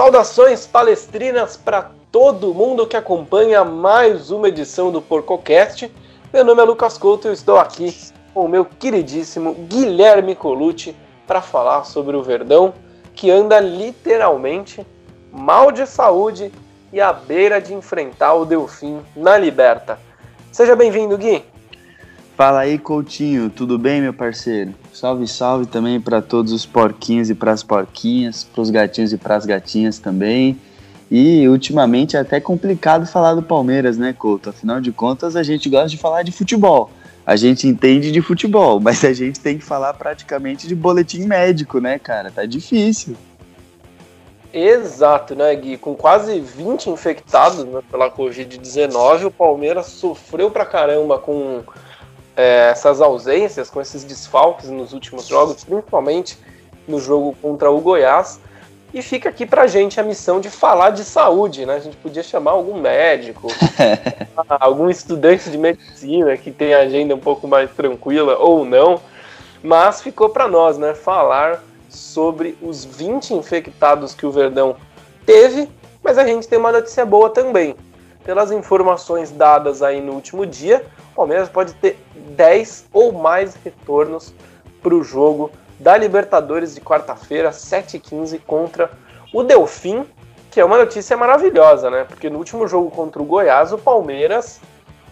Saudações 0.00 0.66
palestrinas 0.66 1.58
para 1.58 1.90
todo 2.10 2.54
mundo 2.54 2.86
que 2.86 2.96
acompanha 2.96 3.62
mais 3.66 4.30
uma 4.30 4.48
edição 4.48 4.90
do 4.90 5.02
PorcoCast. 5.02 5.92
Meu 6.32 6.42
nome 6.42 6.62
é 6.62 6.64
Lucas 6.64 6.96
Couto 6.96 7.28
e 7.28 7.32
estou 7.34 7.58
aqui 7.58 7.94
com 8.32 8.46
o 8.46 8.48
meu 8.48 8.64
queridíssimo 8.64 9.52
Guilherme 9.68 10.34
Colucci 10.34 10.96
para 11.26 11.42
falar 11.42 11.84
sobre 11.84 12.16
o 12.16 12.22
Verdão, 12.22 12.72
que 13.14 13.30
anda 13.30 13.60
literalmente 13.60 14.86
mal 15.30 15.70
de 15.70 15.86
saúde 15.86 16.50
e 16.90 16.98
à 16.98 17.12
beira 17.12 17.60
de 17.60 17.74
enfrentar 17.74 18.32
o 18.32 18.46
Delfim 18.46 19.02
na 19.14 19.36
Liberta. 19.36 20.00
Seja 20.50 20.74
bem-vindo, 20.74 21.18
Gui. 21.18 21.44
Fala 22.40 22.60
aí, 22.60 22.78
Coutinho, 22.78 23.50
tudo 23.50 23.78
bem, 23.78 24.00
meu 24.00 24.14
parceiro? 24.14 24.72
Salve, 24.94 25.28
salve 25.28 25.66
também 25.66 26.00
para 26.00 26.22
todos 26.22 26.54
os 26.54 26.64
porquinhos 26.64 27.28
e 27.28 27.34
para 27.34 27.52
as 27.52 27.62
porquinhas, 27.62 28.44
para 28.44 28.62
os 28.62 28.70
gatinhos 28.70 29.12
e 29.12 29.18
para 29.18 29.36
as 29.36 29.44
gatinhas 29.44 29.98
também. 29.98 30.58
E 31.10 31.46
ultimamente 31.46 32.16
é 32.16 32.20
até 32.20 32.40
complicado 32.40 33.04
falar 33.06 33.34
do 33.34 33.42
Palmeiras, 33.42 33.98
né, 33.98 34.14
Couto? 34.14 34.48
Afinal 34.48 34.80
de 34.80 34.90
contas, 34.90 35.36
a 35.36 35.42
gente 35.42 35.68
gosta 35.68 35.88
de 35.88 35.98
falar 35.98 36.22
de 36.22 36.32
futebol. 36.32 36.90
A 37.26 37.36
gente 37.36 37.68
entende 37.68 38.10
de 38.10 38.22
futebol, 38.22 38.80
mas 38.80 39.04
a 39.04 39.12
gente 39.12 39.38
tem 39.38 39.58
que 39.58 39.64
falar 39.64 39.92
praticamente 39.92 40.66
de 40.66 40.74
boletim 40.74 41.26
médico, 41.26 41.78
né, 41.78 41.98
cara? 41.98 42.30
Tá 42.30 42.46
difícil. 42.46 43.18
Exato, 44.50 45.34
né, 45.34 45.54
Gui? 45.56 45.76
Com 45.76 45.94
quase 45.94 46.40
20 46.40 46.88
infectados 46.88 47.66
né, 47.66 47.82
pela 47.90 48.10
Covid-19, 48.10 49.26
o 49.26 49.30
Palmeiras 49.30 49.88
sofreu 49.88 50.50
pra 50.50 50.64
caramba 50.64 51.18
com 51.18 51.62
é, 52.36 52.70
essas 52.70 53.00
ausências, 53.00 53.70
com 53.70 53.80
esses 53.80 54.04
desfalques 54.04 54.68
nos 54.68 54.92
últimos 54.92 55.26
jogos, 55.26 55.64
principalmente 55.64 56.38
no 56.86 57.00
jogo 57.00 57.36
contra 57.40 57.70
o 57.70 57.80
Goiás. 57.80 58.40
E 58.92 59.02
fica 59.02 59.28
aqui 59.28 59.46
pra 59.46 59.68
gente 59.68 60.00
a 60.00 60.02
missão 60.02 60.40
de 60.40 60.50
falar 60.50 60.90
de 60.90 61.04
saúde, 61.04 61.64
né? 61.64 61.76
A 61.76 61.78
gente 61.78 61.96
podia 61.96 62.24
chamar 62.24 62.52
algum 62.52 62.80
médico, 62.80 63.46
algum 64.58 64.90
estudante 64.90 65.48
de 65.48 65.56
medicina 65.56 66.36
que 66.36 66.50
tem 66.50 66.74
agenda 66.74 67.14
um 67.14 67.20
pouco 67.20 67.46
mais 67.46 67.70
tranquila 67.70 68.36
ou 68.38 68.64
não, 68.64 69.00
mas 69.62 70.02
ficou 70.02 70.28
para 70.30 70.48
nós, 70.48 70.76
né? 70.76 70.92
Falar 70.92 71.62
sobre 71.88 72.58
os 72.60 72.84
20 72.84 73.34
infectados 73.34 74.12
que 74.12 74.26
o 74.26 74.32
Verdão 74.32 74.76
teve, 75.24 75.68
mas 76.02 76.18
a 76.18 76.24
gente 76.24 76.48
tem 76.48 76.58
uma 76.58 76.72
notícia 76.72 77.06
boa 77.06 77.30
também. 77.30 77.76
Pelas 78.24 78.50
informações 78.52 79.30
dadas 79.30 79.82
aí 79.82 80.00
no 80.00 80.12
último 80.12 80.44
dia, 80.44 80.84
o 81.12 81.16
Palmeiras 81.16 81.48
pode 81.48 81.72
ter 81.74 81.98
10 82.14 82.86
ou 82.92 83.12
mais 83.12 83.54
retornos 83.54 84.34
para 84.82 84.94
o 84.94 85.02
jogo 85.02 85.50
da 85.78 85.96
Libertadores 85.96 86.74
de 86.74 86.80
quarta-feira, 86.80 87.50
7h15, 87.50 88.40
contra 88.46 88.90
o 89.32 89.42
Delfim, 89.42 90.06
que 90.50 90.60
é 90.60 90.64
uma 90.64 90.76
notícia 90.76 91.16
maravilhosa, 91.16 91.90
né? 91.90 92.04
Porque 92.04 92.28
no 92.28 92.38
último 92.38 92.66
jogo 92.68 92.90
contra 92.90 93.22
o 93.22 93.24
Goiás, 93.24 93.72
o 93.72 93.78
Palmeiras 93.78 94.60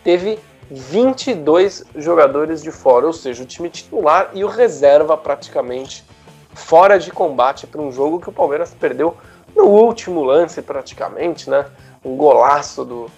teve 0.05 0.39
22 0.71 1.85
jogadores 1.97 2.63
de 2.63 2.71
fora, 2.71 3.07
ou 3.07 3.13
seja, 3.13 3.43
o 3.43 3.47
time 3.47 3.71
titular 3.71 4.31
e 4.35 4.45
o 4.45 4.49
reserva 4.49 5.17
praticamente 5.17 6.05
fora 6.53 6.99
de 6.99 7.11
combate 7.11 7.67
para 7.67 7.81
um 7.81 7.91
jogo 7.91 8.21
que 8.21 8.29
o 8.29 8.33
Palmeiras 8.33 8.75
perdeu 8.79 9.17
no 9.57 9.65
último 9.65 10.23
lance 10.23 10.61
praticamente, 10.61 11.49
né? 11.49 11.65
Um 12.05 12.17
golaço 12.17 12.85
do, 12.85 13.11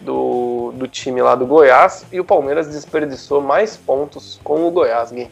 do, 0.00 0.72
do 0.76 0.88
time 0.88 1.22
lá 1.22 1.34
do 1.34 1.46
Goiás 1.46 2.06
e 2.12 2.20
o 2.20 2.24
Palmeiras 2.24 2.68
desperdiçou 2.68 3.40
mais 3.40 3.76
pontos 3.76 4.40
com 4.44 4.66
o 4.66 4.70
Goiás, 4.70 5.10
Gui. 5.10 5.28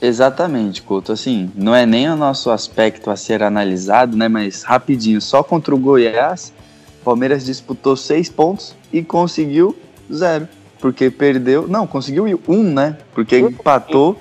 Exatamente, 0.00 0.82
Couto. 0.82 1.12
Assim, 1.12 1.50
não 1.54 1.74
é 1.74 1.86
nem 1.86 2.08
o 2.10 2.16
nosso 2.16 2.50
aspecto 2.50 3.10
a 3.10 3.16
ser 3.16 3.42
analisado, 3.42 4.16
né? 4.16 4.28
Mas 4.28 4.62
rapidinho, 4.62 5.20
só 5.20 5.42
contra 5.42 5.74
o 5.74 5.78
Goiás, 5.78 6.52
o 7.00 7.04
Palmeiras 7.04 7.44
disputou 7.44 7.96
seis 7.96 8.28
pontos 8.28 8.74
e 8.92 9.02
conseguiu 9.02 9.76
zero. 10.12 10.48
Porque 10.80 11.10
perdeu. 11.10 11.66
Não, 11.66 11.86
conseguiu 11.86 12.40
um, 12.46 12.62
né? 12.62 12.96
Porque 13.14 13.38
empatou 13.38 14.18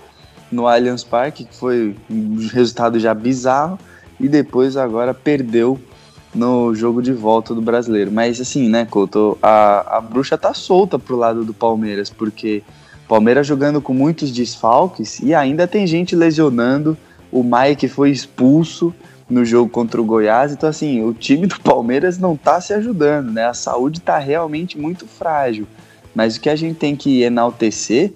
no 0.51 0.67
Allianz 0.67 1.03
Parque, 1.03 1.43
que 1.43 1.55
foi 1.55 1.95
um 2.09 2.47
resultado 2.51 2.99
já 2.99 3.13
bizarro. 3.13 3.77
E 4.17 4.29
depois 4.29 4.77
agora 4.77 5.13
perdeu 5.13 5.77
no 6.35 6.75
jogo 6.75 7.01
de 7.01 7.13
volta 7.13 7.55
do 7.55 7.61
brasileiro. 7.61 8.11
Mas 8.11 8.39
assim, 8.41 8.69
né, 8.69 8.85
Couto, 8.85 9.37
a, 9.41 9.97
a 9.97 10.01
bruxa 10.01 10.37
tá 10.37 10.53
solta 10.53 10.99
pro 10.99 11.15
lado 11.15 11.45
do 11.45 11.53
Palmeiras, 11.53 12.09
porque 12.09 12.61
Palmeiras 13.07 13.47
jogando 13.47 13.81
com 13.81 13.93
muitos 13.93 14.31
desfalques 14.31 15.19
e 15.19 15.33
ainda 15.33 15.67
tem 15.67 15.87
gente 15.87 16.15
lesionando. 16.15 16.97
O 17.31 17.43
Mike 17.43 17.87
foi 17.87 18.11
expulso 18.11 18.93
no 19.29 19.45
jogo 19.45 19.69
contra 19.69 20.01
o 20.01 20.05
Goiás. 20.05 20.51
Então, 20.51 20.69
assim, 20.69 21.03
o 21.03 21.13
time 21.13 21.47
do 21.47 21.59
Palmeiras 21.59 22.17
não 22.17 22.35
tá 22.35 22.59
se 22.59 22.73
ajudando, 22.73 23.31
né? 23.31 23.45
A 23.45 23.53
saúde 23.53 24.01
tá 24.01 24.17
realmente 24.17 24.77
muito 24.77 25.07
frágil. 25.07 25.65
Mas 26.13 26.35
o 26.35 26.41
que 26.41 26.49
a 26.49 26.55
gente 26.55 26.77
tem 26.77 26.95
que 26.95 27.23
enaltecer 27.23 28.13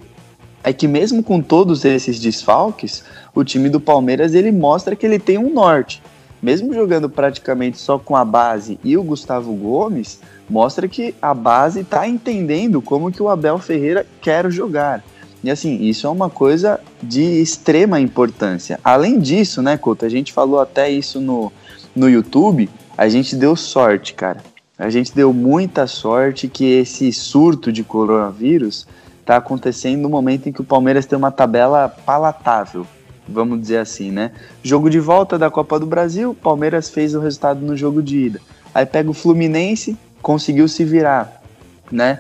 é 0.64 0.74
que 0.74 0.88
mesmo 0.88 1.24
com 1.24 1.42
todos 1.42 1.86
esses 1.86 2.20
desfalques, 2.20 3.04
o 3.34 3.44
time 3.44 3.70
do 3.70 3.80
Palmeiras 3.80 4.34
ele 4.34 4.52
mostra 4.52 4.96
que 4.96 5.06
ele 5.06 5.20
tem 5.20 5.38
um 5.38 5.54
norte 5.54 6.02
mesmo 6.42 6.74
jogando 6.74 7.10
praticamente 7.10 7.78
só 7.78 8.00
com 8.00 8.16
a 8.16 8.24
base 8.24 8.80
e 8.84 8.98
o 8.98 9.04
Gustavo 9.04 9.54
Gomes, 9.54 10.20
mostra 10.50 10.88
que 10.88 11.14
a 11.22 11.34
base 11.34 11.82
está 11.82 12.08
entendendo 12.08 12.82
como 12.82 13.12
que 13.12 13.22
o 13.22 13.30
Abel 13.30 13.60
Ferreira 13.60 14.06
quer 14.22 14.50
jogar. 14.52 15.04
E 15.44 15.50
assim, 15.50 15.82
isso 15.84 16.06
é 16.06 16.10
uma 16.10 16.30
coisa 16.30 16.80
de 17.02 17.22
extrema 17.22 18.00
importância. 18.00 18.80
Além 18.84 19.20
disso, 19.20 19.62
né, 19.62 19.78
Couto, 19.78 20.06
a 20.06 20.10
gente 20.10 20.34
falou 20.34 20.60
até 20.60 20.90
isso 20.90 21.22
no, 21.22 21.52
no 21.96 22.10
YouTube, 22.10 22.70
a 22.98 23.08
gente 23.08 23.36
deu 23.36 23.56
sorte, 23.56 24.14
cara. 24.14 24.42
A 24.78 24.90
gente 24.90 25.14
deu 25.14 25.34
muita 25.34 25.88
sorte 25.88 26.48
que 26.48 26.66
esse 26.66 27.12
surto 27.12 27.72
de 27.72 27.84
coronavírus 27.84 28.88
está 29.22 29.38
acontecendo 29.38 30.02
no 30.02 30.10
momento 30.10 30.48
em 30.48 30.52
que 30.52 30.62
o 30.62 30.66
Palmeiras 30.66 31.06
tem 31.06 31.18
uma 31.18 31.32
tabela 31.32 31.88
palatável 31.88 32.86
vamos 33.32 33.62
dizer 33.62 33.78
assim, 33.78 34.12
né? 34.12 34.32
Jogo 34.64 34.90
de 34.90 35.00
volta 35.00 35.38
da 35.38 35.50
Copa 35.50 35.80
do 35.80 35.86
Brasil, 35.86 36.34
Palmeiras 36.34 36.90
fez 36.90 37.16
o 37.16 37.20
resultado 37.20 37.66
no 37.66 37.76
jogo 37.76 38.02
de 38.02 38.18
ida. 38.18 38.42
Aí 38.74 38.86
pega 38.86 39.10
o 39.10 39.14
Fluminense, 39.14 39.98
conseguiu 40.22 40.68
se 40.68 40.84
virar, 40.84 41.42
né? 41.92 42.20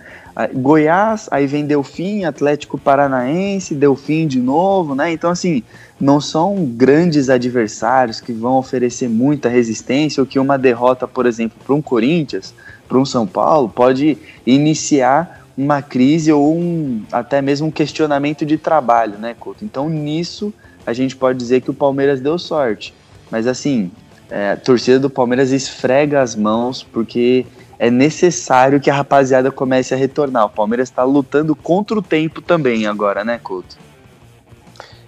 Goiás, 0.53 1.28
aí 1.31 1.46
vem 1.46 1.66
Delfim, 1.66 2.24
Atlético 2.24 2.78
Paranaense, 2.78 3.75
Delfim 3.75 4.25
de 4.25 4.40
novo, 4.40 4.96
né? 4.96 5.12
Então, 5.12 5.30
assim, 5.30 5.64
não 6.00 6.22
são 6.22 6.66
grandes 6.66 7.30
adversários 7.30 8.22
que 8.22 8.31
vão 8.31 8.53
oferecer 8.53 9.09
muita 9.09 9.50
resistência 9.50 10.22
ou 10.22 10.28
que 10.28 10.40
uma 10.40 10.58
derrota, 10.58 11.06
por 11.08 11.26
exemplo, 11.26 11.58
para 11.66 11.76
um 11.76 11.81
Corinthians, 11.81 12.53
para 12.88 12.97
um 12.97 13.06
São 13.06 13.28
Paulo, 13.28 13.68
pode 13.68 14.18
iniciar 14.46 15.46
uma 15.58 15.81
crise 15.81 16.31
ou 16.31 16.56
um, 16.56 17.03
até 17.12 17.41
mesmo 17.41 17.68
um 17.68 17.72
questionamento 17.72 18.46
de 18.46 18.58
trabalho, 18.58 19.18
né, 19.18 19.36
Couto? 19.38 19.66
Então, 19.66 19.90
nisso 19.90 20.53
a 20.90 20.94
gente 20.94 21.16
pode 21.16 21.38
dizer 21.38 21.62
que 21.62 21.70
o 21.70 21.74
Palmeiras 21.74 22.20
deu 22.20 22.40
sorte. 22.40 22.94
Mas 23.30 23.46
assim, 23.46 23.92
é, 24.30 24.52
a 24.52 24.58
torcida 24.58 25.00
do 25.00 25.10
Palmeiras 25.10 25.52
esfrega 25.52 26.20
as 26.20 26.36
mãos 26.36 26.82
porque 26.82 27.46
é 27.78 27.92
necessário 27.92 28.80
que 28.80 28.90
a 28.90 28.94
rapaziada 28.96 29.52
comece 29.52 29.94
a 29.94 29.98
retornar. 29.98 30.46
O 30.46 30.50
Palmeiras 30.50 30.90
está 30.90 31.04
lutando 31.04 31.56
contra 31.56 31.98
o 31.98 32.02
tempo 32.02 32.42
também 32.42 32.88
agora, 32.88 33.24
né, 33.24 33.40
Couto? 33.42 33.78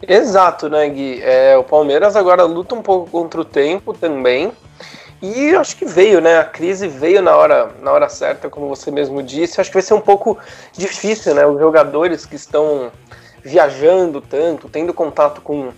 Exato, 0.08 0.70
né, 0.70 0.88
Gui? 0.88 1.20
É, 1.22 1.58
o 1.58 1.64
Palmeiras 1.64 2.16
agora 2.16 2.44
luta 2.44 2.76
um 2.76 2.82
pouco 2.82 3.10
contra 3.10 3.42
o 3.42 3.46
tempo 3.46 3.92
também. 3.94 4.52
E 5.20 5.56
acho 5.56 5.76
que 5.76 5.86
veio, 5.86 6.22
né? 6.22 6.40
A 6.40 6.44
crise 6.44 6.88
veio 6.88 7.22
na 7.22 7.36
hora, 7.36 7.72
na 7.82 7.92
hora 7.92 8.10
certa, 8.10 8.50
como 8.50 8.68
você 8.68 8.90
mesmo 8.90 9.22
disse. 9.22 9.60
Acho 9.60 9.70
que 9.70 9.76
vai 9.76 9.84
ser 9.84 9.94
um 9.94 10.02
pouco 10.02 10.38
difícil, 10.76 11.36
né? 11.36 11.46
Os 11.46 11.60
jogadores 11.60 12.26
que 12.26 12.36
estão 12.36 12.92
viajando 13.44 14.22
tanto, 14.22 14.70
tendo 14.70 14.94
contato 14.94 15.42
com 15.42 15.72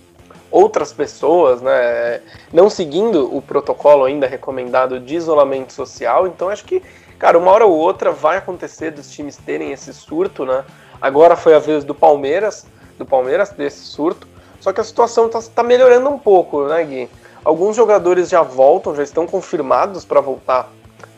outras 0.50 0.92
pessoas, 0.92 1.60
né, 1.60 2.20
não 2.52 2.70
seguindo 2.70 3.34
o 3.34 3.42
protocolo 3.42 4.04
ainda 4.04 4.26
recomendado 4.26 5.00
de 5.00 5.16
isolamento 5.16 5.72
social. 5.72 6.26
Então 6.28 6.48
acho 6.48 6.64
que, 6.64 6.80
cara, 7.18 7.36
uma 7.36 7.50
hora 7.50 7.66
ou 7.66 7.76
outra 7.76 8.12
vai 8.12 8.36
acontecer 8.36 8.92
dos 8.92 9.10
times 9.10 9.36
terem 9.36 9.72
esse 9.72 9.92
surto, 9.92 10.44
né? 10.44 10.64
Agora 11.00 11.34
foi 11.34 11.54
a 11.54 11.58
vez 11.58 11.82
do 11.82 11.94
Palmeiras, 11.94 12.66
do 12.96 13.04
Palmeiras 13.04 13.50
desse 13.50 13.80
surto. 13.80 14.28
Só 14.60 14.72
que 14.72 14.80
a 14.80 14.84
situação 14.84 15.26
está 15.26 15.42
tá 15.42 15.62
melhorando 15.62 16.08
um 16.08 16.18
pouco, 16.18 16.66
né, 16.66 16.84
Gui? 16.84 17.10
Alguns 17.44 17.76
jogadores 17.76 18.28
já 18.28 18.42
voltam, 18.42 18.94
já 18.94 19.02
estão 19.02 19.26
confirmados 19.26 20.04
para 20.04 20.20
voltar 20.20 20.70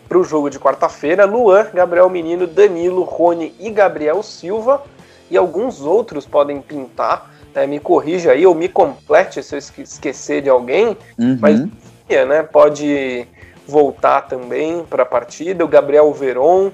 para 0.09 0.19
o 0.19 0.25
jogo 0.25 0.49
de 0.49 0.59
quarta-feira. 0.59 1.27
Luan, 1.27 1.69
Gabriel 1.75 2.09
Menino, 2.09 2.47
Danilo, 2.47 3.03
Rony 3.03 3.55
e 3.61 3.71
Gabriel 3.71 4.23
Silva 4.23 4.83
e 5.31 5.37
alguns 5.37 5.81
outros 5.81 6.27
podem 6.27 6.61
pintar. 6.61 7.31
Né? 7.55 7.67
Me 7.67 7.81
corrija 7.81 8.33
aí 8.33 8.47
ou 8.47 8.55
me 8.55 8.69
complete 8.69 9.43
se 9.43 9.55
eu 9.55 9.59
esquecer 9.59 10.43
de 10.43 10.49
alguém, 10.49 10.97
uhum. 11.19 11.39
mas 11.41 11.61
né, 12.09 12.43
pode 12.43 13.27
voltar 13.67 14.23
também 14.23 14.85
para 14.85 15.03
a 15.03 15.07
partida. 15.07 15.65
O 15.65 15.69
Gabriel 15.69 16.13
Veron 16.13 16.71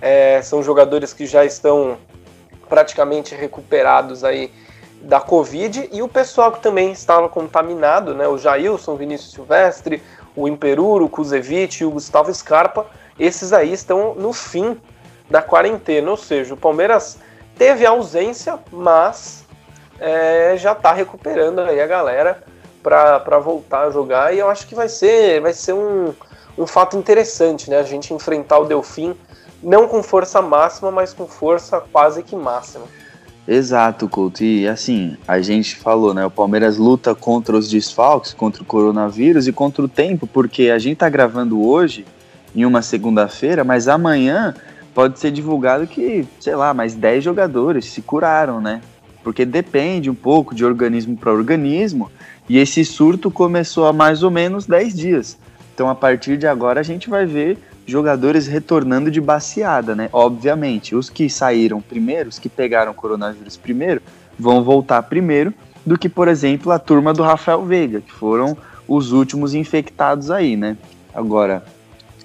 é, 0.00 0.40
são 0.42 0.62
jogadores 0.62 1.12
que 1.12 1.26
já 1.26 1.44
estão 1.44 1.96
praticamente 2.68 3.34
recuperados 3.34 4.24
aí 4.24 4.50
da 5.00 5.20
Covid 5.20 5.88
e 5.92 6.02
o 6.02 6.08
pessoal 6.08 6.50
que 6.52 6.60
também 6.60 6.90
estava 6.90 7.28
contaminado, 7.28 8.14
né? 8.14 8.26
O 8.26 8.36
Jailson, 8.36 8.96
Vinícius 8.96 9.32
Silvestre, 9.32 10.02
o 10.34 10.48
Imperuro, 10.48 11.04
o 11.04 11.08
Kuzevic 11.08 11.82
e 11.82 11.86
o 11.86 11.90
Gustavo 11.90 12.32
Scarpa, 12.34 12.86
esses 13.18 13.52
aí 13.52 13.72
estão 13.72 14.14
no 14.14 14.32
fim 14.32 14.76
da 15.30 15.42
quarentena, 15.42 16.10
ou 16.10 16.16
seja, 16.16 16.54
o 16.54 16.56
Palmeiras 16.56 17.18
teve 17.58 17.84
ausência, 17.86 18.58
mas 18.70 19.44
é, 19.98 20.56
já 20.56 20.72
está 20.72 20.92
recuperando 20.92 21.60
aí 21.60 21.80
a 21.80 21.86
galera 21.86 22.42
para 22.82 23.38
voltar 23.38 23.86
a 23.86 23.90
jogar 23.90 24.34
e 24.34 24.38
eu 24.38 24.48
acho 24.48 24.66
que 24.66 24.74
vai 24.74 24.88
ser, 24.88 25.40
vai 25.40 25.52
ser 25.52 25.72
um, 25.72 26.14
um 26.56 26.66
fato 26.66 26.96
interessante, 26.96 27.68
né? 27.68 27.80
A 27.80 27.82
gente 27.82 28.14
enfrentar 28.14 28.58
o 28.58 28.64
Delfim 28.64 29.16
não 29.62 29.88
com 29.88 30.02
força 30.02 30.40
máxima, 30.40 30.90
mas 30.90 31.12
com 31.12 31.26
força 31.26 31.82
quase 31.92 32.22
que 32.22 32.36
máxima. 32.36 32.84
Exato, 33.48 34.08
Couto. 34.08 34.42
E 34.42 34.66
assim, 34.66 35.16
a 35.26 35.40
gente 35.40 35.76
falou, 35.76 36.12
né? 36.12 36.24
O 36.26 36.30
Palmeiras 36.30 36.76
luta 36.76 37.14
contra 37.14 37.56
os 37.56 37.68
desfalques, 37.68 38.32
contra 38.32 38.62
o 38.62 38.66
coronavírus 38.66 39.46
e 39.46 39.52
contra 39.52 39.84
o 39.84 39.88
tempo, 39.88 40.26
porque 40.26 40.70
a 40.70 40.78
gente 40.78 40.98
tá 40.98 41.08
gravando 41.08 41.64
hoje, 41.64 42.04
em 42.54 42.64
uma 42.64 42.82
segunda-feira, 42.82 43.64
mas 43.64 43.86
amanhã 43.86 44.54
pode 44.96 45.18
ser 45.18 45.30
divulgado 45.30 45.86
que, 45.86 46.26
sei 46.40 46.56
lá, 46.56 46.72
mais 46.72 46.94
10 46.94 47.22
jogadores 47.22 47.84
se 47.84 48.00
curaram, 48.00 48.62
né? 48.62 48.80
Porque 49.22 49.44
depende 49.44 50.08
um 50.08 50.14
pouco 50.14 50.54
de 50.54 50.64
organismo 50.64 51.14
para 51.18 51.30
organismo, 51.30 52.10
e 52.48 52.56
esse 52.56 52.82
surto 52.82 53.30
começou 53.30 53.86
há 53.86 53.92
mais 53.92 54.22
ou 54.22 54.30
menos 54.30 54.64
10 54.64 54.96
dias. 54.96 55.36
Então, 55.74 55.90
a 55.90 55.94
partir 55.94 56.38
de 56.38 56.46
agora, 56.46 56.80
a 56.80 56.82
gente 56.82 57.10
vai 57.10 57.26
ver 57.26 57.58
jogadores 57.86 58.46
retornando 58.46 59.10
de 59.10 59.20
baseada, 59.20 59.94
né? 59.94 60.08
Obviamente, 60.14 60.96
os 60.96 61.10
que 61.10 61.28
saíram 61.28 61.78
primeiro, 61.82 62.30
os 62.30 62.38
que 62.38 62.48
pegaram 62.48 62.94
coronavírus 62.94 63.58
primeiro, 63.58 64.00
vão 64.38 64.64
voltar 64.64 65.02
primeiro 65.02 65.52
do 65.84 65.98
que, 65.98 66.08
por 66.08 66.26
exemplo, 66.26 66.72
a 66.72 66.78
turma 66.78 67.12
do 67.12 67.22
Rafael 67.22 67.62
Veiga, 67.66 68.00
que 68.00 68.12
foram 68.12 68.56
os 68.88 69.12
últimos 69.12 69.52
infectados 69.52 70.30
aí, 70.30 70.56
né? 70.56 70.74
Agora, 71.12 71.62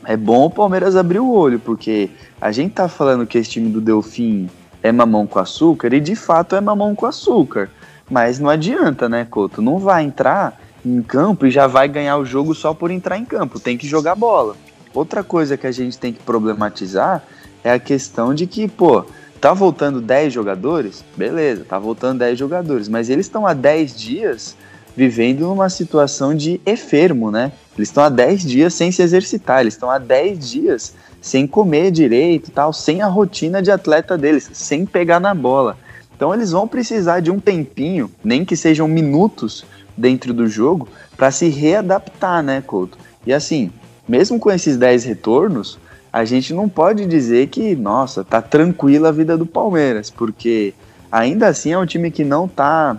é 0.06 0.18
bom 0.18 0.46
o 0.46 0.50
Palmeiras 0.50 0.96
abrir 0.96 1.20
o 1.20 1.32
olho, 1.32 1.60
porque 1.60 2.10
a 2.40 2.52
gente 2.52 2.74
tá 2.74 2.88
falando 2.88 3.26
que 3.26 3.38
esse 3.38 3.50
time 3.50 3.70
do 3.70 3.82
Delfim 3.82 4.50
é 4.82 4.92
mamão 4.92 5.28
com 5.28 5.40
açúcar, 5.40 5.94
e 5.94 6.00
de 6.00 6.16
fato 6.16 6.56
é 6.56 6.62
mamão 6.62 6.96
com 6.96 7.06
açúcar. 7.06 7.70
Mas 8.10 8.40
não 8.40 8.50
adianta, 8.50 9.08
né, 9.08 9.26
Couto? 9.30 9.62
Não 9.62 9.78
vai 9.80 10.04
entrar 10.04 10.60
em 10.86 11.02
campo 11.02 11.46
e 11.46 11.52
já 11.52 11.68
vai 11.68 11.88
ganhar 11.88 12.18
o 12.18 12.26
jogo 12.26 12.54
só 12.54 12.74
por 12.74 12.92
entrar 12.92 13.18
em 13.18 13.26
campo. 13.26 13.60
Tem 13.60 13.78
que 13.78 13.88
jogar 13.88 14.16
bola. 14.16 14.56
Outra 14.94 15.24
coisa 15.24 15.56
que 15.56 15.68
a 15.68 15.72
gente 15.72 15.98
tem 15.98 16.12
que 16.12 16.20
problematizar 16.22 17.24
é 17.64 17.72
a 17.72 17.80
questão 17.80 18.34
de 18.34 18.46
que, 18.46 18.68
pô, 18.68 19.06
tá 19.40 19.54
voltando 19.54 20.02
10 20.02 20.34
jogadores? 20.34 21.06
Beleza, 21.16 21.64
tá 21.64 21.80
voltando 21.80 22.20
10 22.20 22.38
jogadores, 22.38 22.90
mas 22.90 23.10
eles 23.10 23.28
estão 23.28 23.48
há 23.48 23.54
10 23.54 23.96
dias 23.96 24.58
vivendo 24.96 25.42
numa 25.42 25.70
situação 25.70 26.36
de 26.36 26.60
enfermo, 26.66 27.32
né? 27.32 27.52
Eles 27.78 27.90
estão 27.90 28.04
há 28.04 28.10
10 28.10 28.44
dias 28.44 28.74
sem 28.74 28.92
se 28.92 29.02
exercitar, 29.02 29.62
eles 29.62 29.74
estão 29.74 29.90
há 29.90 29.98
10 29.98 30.50
dias 30.50 30.94
sem 31.22 31.46
comer 31.46 31.92
direito, 31.92 32.52
tal, 32.52 32.74
sem 32.74 33.02
a 33.02 33.08
rotina 33.08 33.62
de 33.62 33.72
atleta 33.72 34.18
deles, 34.18 34.50
sem 34.54 34.86
pegar 34.86 35.20
na 35.20 35.34
bola. 35.34 35.78
Então 36.16 36.34
eles 36.34 36.52
vão 36.52 36.68
precisar 36.68 37.20
de 37.20 37.32
um 37.32 37.40
tempinho, 37.40 38.12
nem 38.24 38.44
que 38.44 38.56
sejam 38.56 38.88
minutos 38.88 39.64
dentro 39.96 40.34
do 40.34 40.48
jogo, 40.48 40.88
para 41.16 41.32
se 41.32 41.48
readaptar, 41.48 42.42
né, 42.42 42.64
Couto? 42.66 42.98
E 43.26 43.34
assim, 43.34 43.72
mesmo 44.08 44.40
com 44.40 44.52
esses 44.52 44.78
10 44.78 45.04
retornos, 45.04 45.80
a 46.12 46.26
gente 46.26 46.54
não 46.54 46.68
pode 46.68 47.06
dizer 47.06 47.48
que, 47.48 47.76
nossa, 47.76 48.24
tá 48.24 48.42
tranquila 48.42 49.10
a 49.10 49.12
vida 49.12 49.38
do 49.38 49.46
Palmeiras, 49.46 50.10
porque 50.10 50.74
ainda 51.12 51.48
assim 51.48 51.72
é 51.72 51.78
um 51.78 51.86
time 51.86 52.12
que 52.12 52.24
não 52.24 52.48
tá 52.48 52.98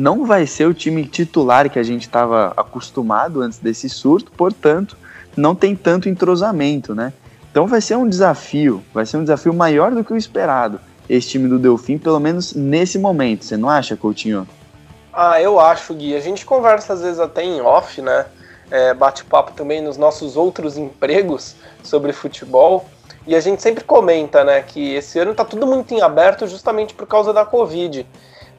não 0.00 0.24
vai 0.24 0.46
ser 0.46 0.66
o 0.66 0.74
time 0.74 1.04
titular 1.04 1.68
que 1.68 1.78
a 1.78 1.82
gente 1.82 2.02
estava 2.02 2.52
acostumado 2.56 3.42
antes 3.42 3.58
desse 3.58 3.88
surto, 3.88 4.32
portanto, 4.32 4.96
não 5.36 5.54
tem 5.54 5.76
tanto 5.76 6.08
entrosamento, 6.08 6.94
né? 6.94 7.12
Então 7.50 7.66
vai 7.66 7.80
ser 7.80 7.96
um 7.96 8.08
desafio, 8.08 8.82
vai 8.94 9.04
ser 9.04 9.16
um 9.16 9.22
desafio 9.22 9.52
maior 9.52 9.90
do 9.92 10.04
que 10.04 10.12
o 10.12 10.16
esperado, 10.16 10.80
esse 11.08 11.28
time 11.28 11.48
do 11.48 11.58
Delfim, 11.58 11.98
pelo 11.98 12.20
menos 12.20 12.54
nesse 12.54 12.98
momento. 12.98 13.44
Você 13.44 13.56
não 13.56 13.68
acha, 13.68 13.96
Coutinho? 13.96 14.46
Ah, 15.12 15.40
eu 15.40 15.58
acho, 15.58 15.92
Gui. 15.92 16.14
A 16.14 16.20
gente 16.20 16.46
conversa 16.46 16.92
às 16.92 17.02
vezes 17.02 17.18
até 17.18 17.42
em 17.42 17.60
off, 17.60 18.00
né? 18.00 18.26
é, 18.70 18.94
bate-papo 18.94 19.52
também 19.52 19.82
nos 19.82 19.96
nossos 19.96 20.36
outros 20.36 20.78
empregos 20.78 21.56
sobre 21.82 22.12
futebol. 22.12 22.86
E 23.26 23.34
a 23.34 23.40
gente 23.40 23.60
sempre 23.60 23.84
comenta, 23.84 24.44
né, 24.44 24.62
que 24.62 24.94
esse 24.94 25.18
ano 25.18 25.32
está 25.32 25.44
tudo 25.44 25.66
muito 25.66 25.92
em 25.92 26.00
aberto 26.00 26.46
justamente 26.46 26.94
por 26.94 27.06
causa 27.06 27.32
da 27.32 27.44
Covid. 27.44 28.06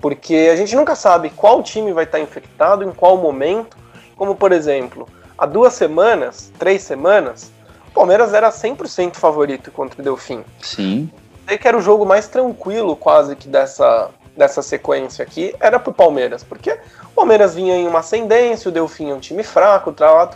Porque 0.01 0.49
a 0.51 0.55
gente 0.55 0.75
nunca 0.75 0.95
sabe 0.95 1.29
qual 1.29 1.61
time 1.61 1.93
vai 1.93 2.05
estar 2.05 2.17
tá 2.17 2.23
infectado, 2.23 2.83
em 2.83 2.91
qual 2.91 3.17
momento. 3.17 3.77
Como, 4.15 4.35
por 4.35 4.51
exemplo, 4.51 5.07
há 5.37 5.45
duas 5.45 5.73
semanas, 5.73 6.51
três 6.57 6.81
semanas, 6.81 7.51
o 7.87 7.91
Palmeiras 7.91 8.33
era 8.33 8.49
100% 8.49 9.15
favorito 9.15 9.71
contra 9.71 10.01
o 10.01 10.03
Delfim. 10.03 10.43
Sim. 10.59 11.09
E 11.47 11.57
que 11.57 11.67
era 11.67 11.77
o 11.77 11.81
jogo 11.81 12.05
mais 12.05 12.27
tranquilo 12.27 12.95
quase 12.95 13.35
que 13.35 13.47
dessa, 13.47 14.09
dessa 14.35 14.61
sequência 14.61 15.23
aqui, 15.23 15.53
era 15.59 15.79
pro 15.79 15.93
Palmeiras. 15.93 16.43
Porque 16.43 16.71
o 17.05 17.15
Palmeiras 17.15 17.53
vinha 17.53 17.75
em 17.75 17.87
uma 17.87 17.99
ascendência, 17.99 18.69
o 18.69 18.71
Delfim 18.71 19.11
é 19.11 19.13
um 19.13 19.19
time 19.19 19.43
fraco, 19.43 19.91
tralá, 19.91 20.29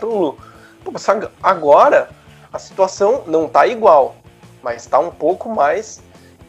Agora 1.42 2.08
a 2.52 2.58
situação 2.58 3.24
não 3.26 3.48
tá 3.48 3.66
igual, 3.66 4.14
mas 4.62 4.82
está 4.82 4.98
um 4.98 5.10
pouco 5.10 5.48
mais 5.48 6.00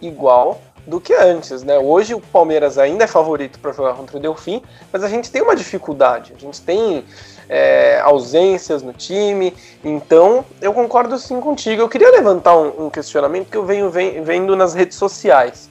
igual 0.02 0.62
do 0.88 1.02
que 1.02 1.14
antes, 1.14 1.64
né? 1.64 1.78
Hoje 1.78 2.14
o 2.14 2.22
Palmeiras 2.22 2.78
ainda 2.78 3.04
é 3.04 3.08
favorito 3.08 3.60
para 3.60 3.74
jogar 3.74 3.94
contra 3.94 4.16
o 4.16 4.20
Delfim, 4.22 4.64
mas 4.92 5.04
a 5.04 5.10
gente 5.10 5.30
tem 5.30 5.42
uma 5.42 5.54
dificuldade, 5.54 6.34
a 6.34 6.40
gente 6.40 6.62
tem 6.62 7.04
é, 7.50 8.00
ausências 8.00 8.82
no 8.82 8.94
time, 8.94 9.54
então 9.84 10.46
eu 10.62 10.74
concordo 10.74 11.18
sim 11.20 11.42
contigo. 11.42 11.82
Eu 11.82 11.90
queria 11.90 12.10
levantar 12.10 12.58
um, 12.58 12.86
um 12.86 12.90
questionamento 12.90 13.50
que 13.50 13.58
eu 13.58 13.66
venho 13.66 13.92
vendo 13.92 14.56
nas 14.56 14.74
redes 14.74 14.98
sociais. 14.98 15.70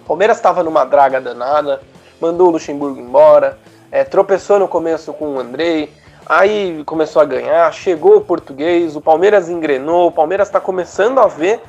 O 0.00 0.06
Palmeiras 0.06 0.38
estava 0.38 0.62
numa 0.62 0.84
draga 0.86 1.20
danada, 1.20 1.82
mandou 2.18 2.48
o 2.48 2.50
Luxemburgo 2.52 2.98
embora, 2.98 3.58
é, 3.92 4.04
tropeçou 4.04 4.58
no 4.58 4.66
começo 4.66 5.12
com 5.12 5.34
o 5.34 5.38
Andrei, 5.38 5.92
aí 6.24 6.82
começou 6.86 7.20
a 7.20 7.26
ganhar, 7.26 7.70
chegou 7.74 8.16
o 8.16 8.20
português, 8.22 8.96
o 8.96 9.02
Palmeiras 9.02 9.50
engrenou, 9.50 10.08
o 10.08 10.12
Palmeiras 10.12 10.48
está 10.48 10.60
começando 10.60 11.18
a 11.18 11.26
ver 11.26 11.60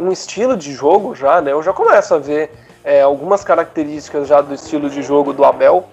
um 0.00 0.10
estilo 0.10 0.56
de 0.56 0.72
jogo 0.72 1.14
já, 1.14 1.42
né? 1.42 1.52
Eu 1.52 1.62
já 1.62 1.74
começo 1.74 2.14
a 2.14 2.18
ver 2.18 2.50
é, 2.82 3.02
algumas 3.02 3.44
características 3.44 4.26
já 4.26 4.40
do 4.40 4.54
estilo 4.54 4.88
de 4.88 5.02
jogo 5.02 5.34
do 5.34 5.44
Abel 5.44 5.90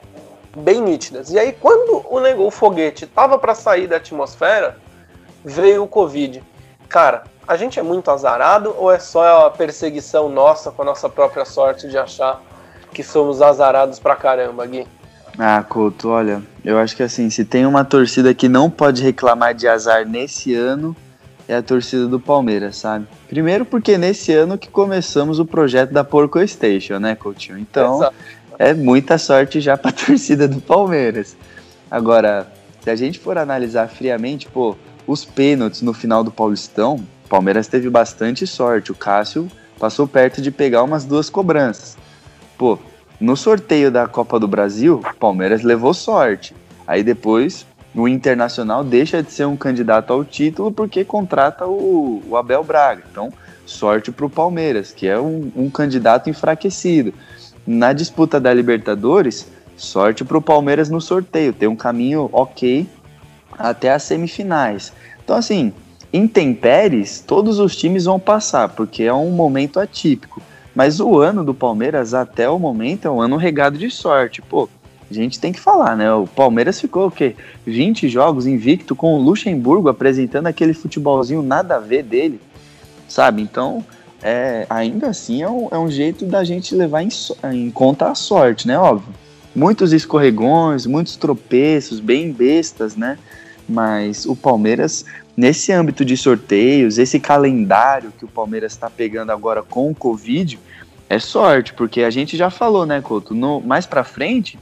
bem 0.55 0.81
nítidas. 0.81 1.29
E 1.29 1.37
aí 1.37 1.51
quando 1.51 1.97
o, 2.07 2.47
o 2.47 2.49
foguete 2.49 3.05
tava 3.05 3.37
para 3.37 3.53
sair 3.53 3.85
da 3.85 3.97
atmosfera, 3.97 4.77
veio 5.43 5.83
o 5.83 5.87
Covid. 5.87 6.41
Cara, 6.87 7.25
a 7.45 7.57
gente 7.57 7.77
é 7.77 7.83
muito 7.83 8.09
azarado 8.09 8.73
ou 8.77 8.89
é 8.89 8.97
só 8.97 9.47
a 9.47 9.51
perseguição 9.51 10.29
nossa 10.29 10.71
com 10.71 10.83
a 10.83 10.85
nossa 10.85 11.09
própria 11.09 11.43
sorte 11.43 11.89
de 11.89 11.97
achar 11.97 12.41
que 12.93 13.03
somos 13.03 13.41
azarados 13.41 13.99
pra 13.99 14.15
caramba, 14.15 14.65
Gui. 14.65 14.87
Ah, 15.37 15.63
Couto, 15.67 16.09
olha, 16.09 16.41
eu 16.63 16.79
acho 16.79 16.95
que 16.95 17.03
assim, 17.03 17.29
se 17.29 17.43
tem 17.43 17.65
uma 17.65 17.83
torcida 17.85 18.33
que 18.33 18.47
não 18.47 18.71
pode 18.71 19.03
reclamar 19.03 19.53
de 19.53 19.67
azar 19.67 20.07
nesse 20.07 20.55
ano, 20.55 20.95
é 21.47 21.55
a 21.55 21.61
torcida 21.61 22.07
do 22.07 22.19
Palmeiras, 22.19 22.77
sabe? 22.77 23.07
Primeiro 23.29 23.65
porque 23.65 23.97
nesse 23.97 24.33
ano 24.33 24.57
que 24.57 24.67
começamos 24.67 25.39
o 25.39 25.45
projeto 25.45 25.91
da 25.91 26.03
Porco 26.03 26.45
Station, 26.45 26.99
né, 26.99 27.15
Coutinho? 27.15 27.57
Então, 27.57 27.95
Exato. 27.97 28.15
é 28.59 28.73
muita 28.73 29.17
sorte 29.17 29.61
já 29.61 29.77
pra 29.77 29.91
torcida 29.93 30.47
do 30.47 30.59
Palmeiras. 30.59 31.37
Agora, 31.89 32.51
se 32.81 32.89
a 32.89 32.95
gente 32.95 33.19
for 33.19 33.37
analisar 33.37 33.87
friamente, 33.87 34.47
pô, 34.47 34.75
os 35.05 35.23
pênaltis 35.23 35.81
no 35.81 35.93
final 35.93 36.23
do 36.23 36.31
Paulistão, 36.31 36.95
o 37.25 37.29
Palmeiras 37.29 37.67
teve 37.67 37.89
bastante 37.89 38.47
sorte. 38.47 38.91
O 38.91 38.95
Cássio 38.95 39.49
passou 39.79 40.07
perto 40.07 40.41
de 40.41 40.51
pegar 40.51 40.83
umas 40.83 41.05
duas 41.05 41.29
cobranças. 41.29 41.97
Pô, 42.57 42.79
no 43.19 43.35
sorteio 43.35 43.91
da 43.91 44.07
Copa 44.07 44.39
do 44.39 44.47
Brasil, 44.47 45.01
o 45.03 45.15
Palmeiras 45.15 45.63
levou 45.63 45.93
sorte. 45.93 46.55
Aí 46.87 47.03
depois 47.03 47.66
o 47.97 48.07
Internacional 48.07 48.83
deixa 48.83 49.23
de 49.23 49.31
ser 49.31 49.45
um 49.45 49.57
candidato 49.57 50.13
ao 50.13 50.23
título 50.23 50.71
porque 50.71 51.03
contrata 51.03 51.65
o, 51.65 52.21
o 52.29 52.37
Abel 52.37 52.63
Braga. 52.63 53.01
Então, 53.11 53.33
sorte 53.65 54.11
para 54.11 54.25
o 54.25 54.29
Palmeiras, 54.29 54.91
que 54.91 55.07
é 55.07 55.19
um, 55.19 55.51
um, 55.55 55.69
candidato 55.69 56.29
enfraquecido. 56.29 57.13
Na 57.65 57.93
disputa 57.93 58.39
da 58.39 58.53
Libertadores, 58.53 59.47
sorte 59.75 60.23
para 60.23 60.37
o 60.37 60.41
Palmeiras 60.41 60.89
no 60.89 61.01
sorteio, 61.01 61.51
tem 61.51 61.67
um 61.67 61.75
caminho 61.75 62.29
ok 62.31 62.87
até 63.57 63.91
as 63.91 64.03
semifinais. 64.03 64.93
Então, 65.23 65.35
assim, 65.35 65.73
intempéries, 66.13 67.19
todos 67.19 67.57
os 67.57 67.75
times 67.75 68.05
vão 68.05 68.19
passar, 68.19 68.69
porque 68.69 69.03
é 69.03 69.13
um 69.13 69.31
momento 69.31 69.79
atípico. 69.79 70.41
Mas 70.73 70.99
o 70.99 71.17
ano 71.17 71.43
do 71.43 71.55
Palmeiras, 71.55 72.13
até 72.13 72.47
o 72.47 72.59
momento, 72.59 73.07
é 73.07 73.11
um 73.11 73.19
ano 73.19 73.35
regado 73.35 73.79
de 73.79 73.89
sorte. 73.89 74.43
Pô, 74.43 74.69
a 75.09 75.13
gente 75.13 75.39
tem 75.39 75.53
que 75.53 75.59
falar, 75.59 75.95
né? 75.95 76.11
O 76.13 76.27
Palmeiras 76.27 76.79
ficou 76.79 77.07
o 77.07 77.11
quê? 77.11 77.35
20 77.65 78.09
jogos 78.09 78.45
invicto 78.45 78.95
com 78.95 79.15
o 79.15 79.21
Luxemburgo 79.21 79.89
apresentando 79.89 80.47
aquele 80.47 80.73
futebolzinho 80.73 81.41
nada 81.41 81.75
a 81.75 81.79
ver 81.79 82.03
dele, 82.03 82.41
sabe? 83.07 83.41
Então, 83.41 83.85
é, 84.21 84.65
ainda 84.69 85.07
assim 85.07 85.41
é 85.41 85.49
um, 85.49 85.67
é 85.71 85.77
um 85.77 85.89
jeito 85.89 86.25
da 86.25 86.43
gente 86.43 86.75
levar 86.75 87.03
em, 87.03 87.09
em 87.53 87.71
conta 87.71 88.09
a 88.09 88.15
sorte, 88.15 88.67
né? 88.67 88.77
Óbvio. 88.77 89.13
Muitos 89.55 89.91
escorregões, 89.91 90.85
muitos 90.85 91.15
tropeços, 91.15 91.99
bem 91.99 92.31
bestas, 92.31 92.95
né? 92.95 93.17
mas 93.67 94.25
o 94.25 94.35
Palmeiras, 94.35 95.05
nesse 95.35 95.71
âmbito 95.71 96.05
de 96.05 96.15
sorteios, 96.15 96.97
esse 96.97 97.19
calendário 97.19 98.13
que 98.17 98.25
o 98.25 98.27
Palmeiras 98.27 98.71
está 98.71 98.89
pegando 98.89 99.31
agora 99.31 99.61
com 99.61 99.91
o 99.91 99.95
Covid, 99.95 100.57
é 101.09 101.19
sorte, 101.19 101.73
porque 101.73 102.03
a 102.03 102.09
gente 102.09 102.37
já 102.37 102.49
falou, 102.49 102.85
né, 102.85 103.01
Couto? 103.01 103.33
No, 103.33 103.61
mais 103.61 103.85
para 103.85 104.03
frente, 104.03 104.57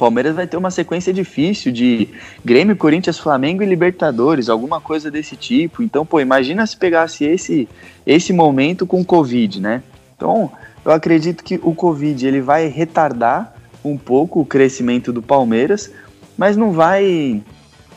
Palmeiras 0.00 0.34
vai 0.34 0.46
ter 0.46 0.56
uma 0.56 0.70
sequência 0.70 1.12
difícil 1.12 1.70
de 1.70 2.08
Grêmio, 2.42 2.74
Corinthians, 2.74 3.18
Flamengo 3.18 3.62
e 3.62 3.66
Libertadores, 3.66 4.48
alguma 4.48 4.80
coisa 4.80 5.10
desse 5.10 5.36
tipo. 5.36 5.82
Então, 5.82 6.06
pô, 6.06 6.18
imagina 6.18 6.66
se 6.66 6.74
pegasse 6.74 7.26
esse, 7.26 7.68
esse 8.06 8.32
momento 8.32 8.86
com 8.86 9.02
o 9.02 9.04
Covid, 9.04 9.60
né? 9.60 9.82
Então, 10.16 10.50
eu 10.86 10.90
acredito 10.90 11.44
que 11.44 11.60
o 11.62 11.74
Covid 11.74 12.26
ele 12.26 12.40
vai 12.40 12.66
retardar 12.66 13.54
um 13.84 13.98
pouco 13.98 14.40
o 14.40 14.46
crescimento 14.46 15.12
do 15.12 15.20
Palmeiras, 15.20 15.90
mas 16.34 16.56
não 16.56 16.72
vai 16.72 17.42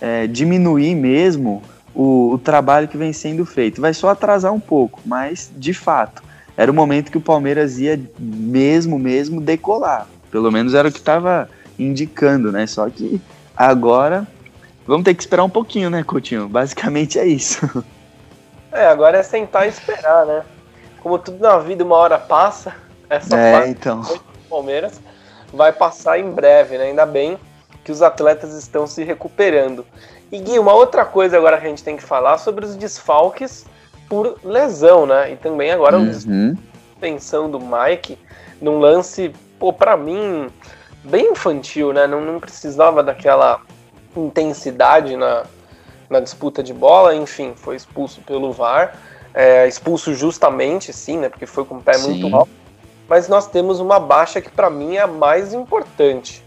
é, 0.01 0.27
diminuir 0.27 0.95
mesmo 0.95 1.63
o, 1.95 2.33
o 2.33 2.37
trabalho 2.37 2.89
que 2.89 2.97
vem 2.97 3.13
sendo 3.13 3.45
feito. 3.45 3.79
Vai 3.79 3.93
só 3.93 4.09
atrasar 4.09 4.51
um 4.51 4.59
pouco, 4.59 4.99
mas 5.05 5.49
de 5.55 5.73
fato 5.73 6.21
era 6.57 6.69
o 6.69 6.75
momento 6.75 7.11
que 7.11 7.17
o 7.17 7.21
Palmeiras 7.21 7.79
ia 7.79 7.97
mesmo, 8.19 8.99
mesmo 8.99 9.39
decolar. 9.39 10.05
Pelo 10.29 10.51
menos 10.51 10.73
era 10.73 10.89
o 10.89 10.91
que 10.91 10.99
estava 10.99 11.49
indicando, 11.77 12.51
né? 12.51 12.65
Só 12.67 12.89
que 12.89 13.21
agora 13.55 14.27
vamos 14.85 15.03
ter 15.03 15.13
que 15.13 15.23
esperar 15.23 15.43
um 15.43 15.49
pouquinho, 15.49 15.89
né, 15.89 16.03
Coutinho? 16.03 16.47
Basicamente 16.47 17.19
é 17.19 17.25
isso. 17.25 17.85
É, 18.71 18.87
agora 18.87 19.19
é 19.19 19.23
sentar 19.23 19.67
e 19.67 19.69
esperar, 19.69 20.25
né? 20.25 20.43
Como 21.01 21.19
tudo 21.19 21.39
na 21.39 21.59
vida, 21.59 21.83
uma 21.83 21.95
hora 21.95 22.17
passa. 22.17 22.73
Essa 23.09 23.37
é, 23.37 23.53
fase 23.53 23.69
então. 23.69 24.01
do 24.01 24.19
Palmeiras 24.49 24.99
vai 25.53 25.71
passar 25.71 26.19
em 26.19 26.31
breve, 26.31 26.77
né? 26.77 26.85
Ainda 26.85 27.05
bem 27.05 27.37
que 27.83 27.91
os 27.91 28.01
atletas 28.01 28.53
estão 28.55 28.87
se 28.87 29.03
recuperando. 29.03 29.85
E 30.31 30.39
Gui, 30.39 30.57
uma 30.57 30.73
outra 30.73 31.05
coisa 31.05 31.37
agora 31.37 31.59
que 31.59 31.67
a 31.67 31.69
gente 31.69 31.83
tem 31.83 31.95
que 31.95 32.03
falar 32.03 32.39
sobre 32.39 32.65
os 32.65 32.75
desfalques 32.75 33.65
por 34.09 34.39
lesão, 34.43 35.05
né? 35.05 35.33
E 35.33 35.35
também 35.35 35.71
agora 35.71 35.99
uhum. 35.99 36.55
suspensão 36.93 37.51
do 37.51 37.59
Mike 37.59 38.17
num 38.59 38.79
lance, 38.79 39.31
pô, 39.59 39.71
pra 39.71 39.95
mim, 39.95 40.47
bem 41.03 41.31
infantil, 41.31 41.93
né? 41.93 42.07
Não, 42.07 42.21
não 42.21 42.39
precisava 42.39 43.03
daquela 43.03 43.61
intensidade 44.15 45.15
na, 45.15 45.43
na 46.09 46.19
disputa 46.19 46.61
de 46.63 46.73
bola, 46.73 47.15
enfim, 47.15 47.53
foi 47.55 47.75
expulso 47.75 48.21
pelo 48.21 48.51
VAR. 48.51 48.95
É, 49.33 49.67
expulso 49.67 50.13
justamente, 50.13 50.93
sim, 50.93 51.17
né? 51.17 51.29
Porque 51.29 51.45
foi 51.45 51.65
com 51.65 51.75
o 51.75 51.81
pé 51.81 51.93
sim. 51.93 52.09
muito 52.09 52.35
alto. 52.35 52.51
Mas 53.07 53.27
nós 53.27 53.47
temos 53.47 53.79
uma 53.79 53.99
baixa 53.99 54.39
que 54.39 54.49
para 54.49 54.69
mim 54.69 54.95
é 54.95 55.01
a 55.01 55.07
mais 55.07 55.53
importante. 55.53 56.43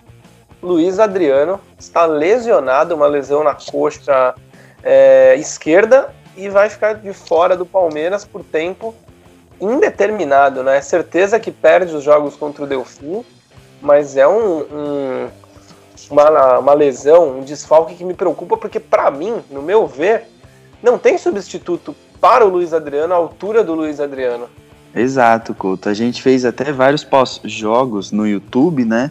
Luiz 0.63 0.99
Adriano 0.99 1.61
está 1.79 2.07
lesionado, 2.07 2.95
uma 2.95 3.07
lesão 3.07 3.45
na 3.45 3.55
coxa 3.55 4.35
é, 4.83 5.35
esquerda 5.37 6.15
e 6.37 6.49
vai 6.49 6.71
ficar 6.71 6.95
de 6.95 7.13
fora 7.13 7.57
do 7.57 7.67
Palmeiras 7.67 8.25
por 8.25 8.43
tempo 8.43 8.95
indeterminado, 9.61 10.63
né? 10.63 10.79
É 10.79 10.81
certeza 10.81 11.41
que 11.41 11.51
perde 11.51 11.95
os 11.95 12.05
jogos 12.05 12.37
contra 12.37 12.65
o 12.65 12.67
Delfim, 12.67 13.25
mas 13.81 14.17
é 14.17 14.27
um, 14.27 14.61
um 14.61 15.29
uma, 16.11 16.59
uma 16.59 16.75
lesão, 16.75 17.39
um 17.39 17.43
desfalque 17.43 17.95
que 17.95 18.05
me 18.05 18.15
preocupa, 18.15 18.57
porque 18.57 18.79
para 18.79 19.11
mim, 19.11 19.37
no 19.51 19.63
meu 19.63 19.87
ver, 19.87 20.25
não 20.83 20.99
tem 20.99 21.19
substituto 21.19 21.95
para 22.21 22.45
o 22.45 22.49
Luiz 22.49 22.73
Adriano 22.73 23.13
à 23.13 23.17
altura 23.17 23.65
do 23.65 23.75
Luiz 23.75 24.01
Adriano. 24.01 24.49
Exato, 24.95 25.55
Couto. 25.55 25.89
A 25.89 25.95
gente 25.95 26.23
fez 26.23 26.45
até 26.45 26.73
vários 26.73 27.05
pós-jogos 27.05 28.13
no 28.13 28.27
YouTube, 28.27 28.85
né? 28.85 29.11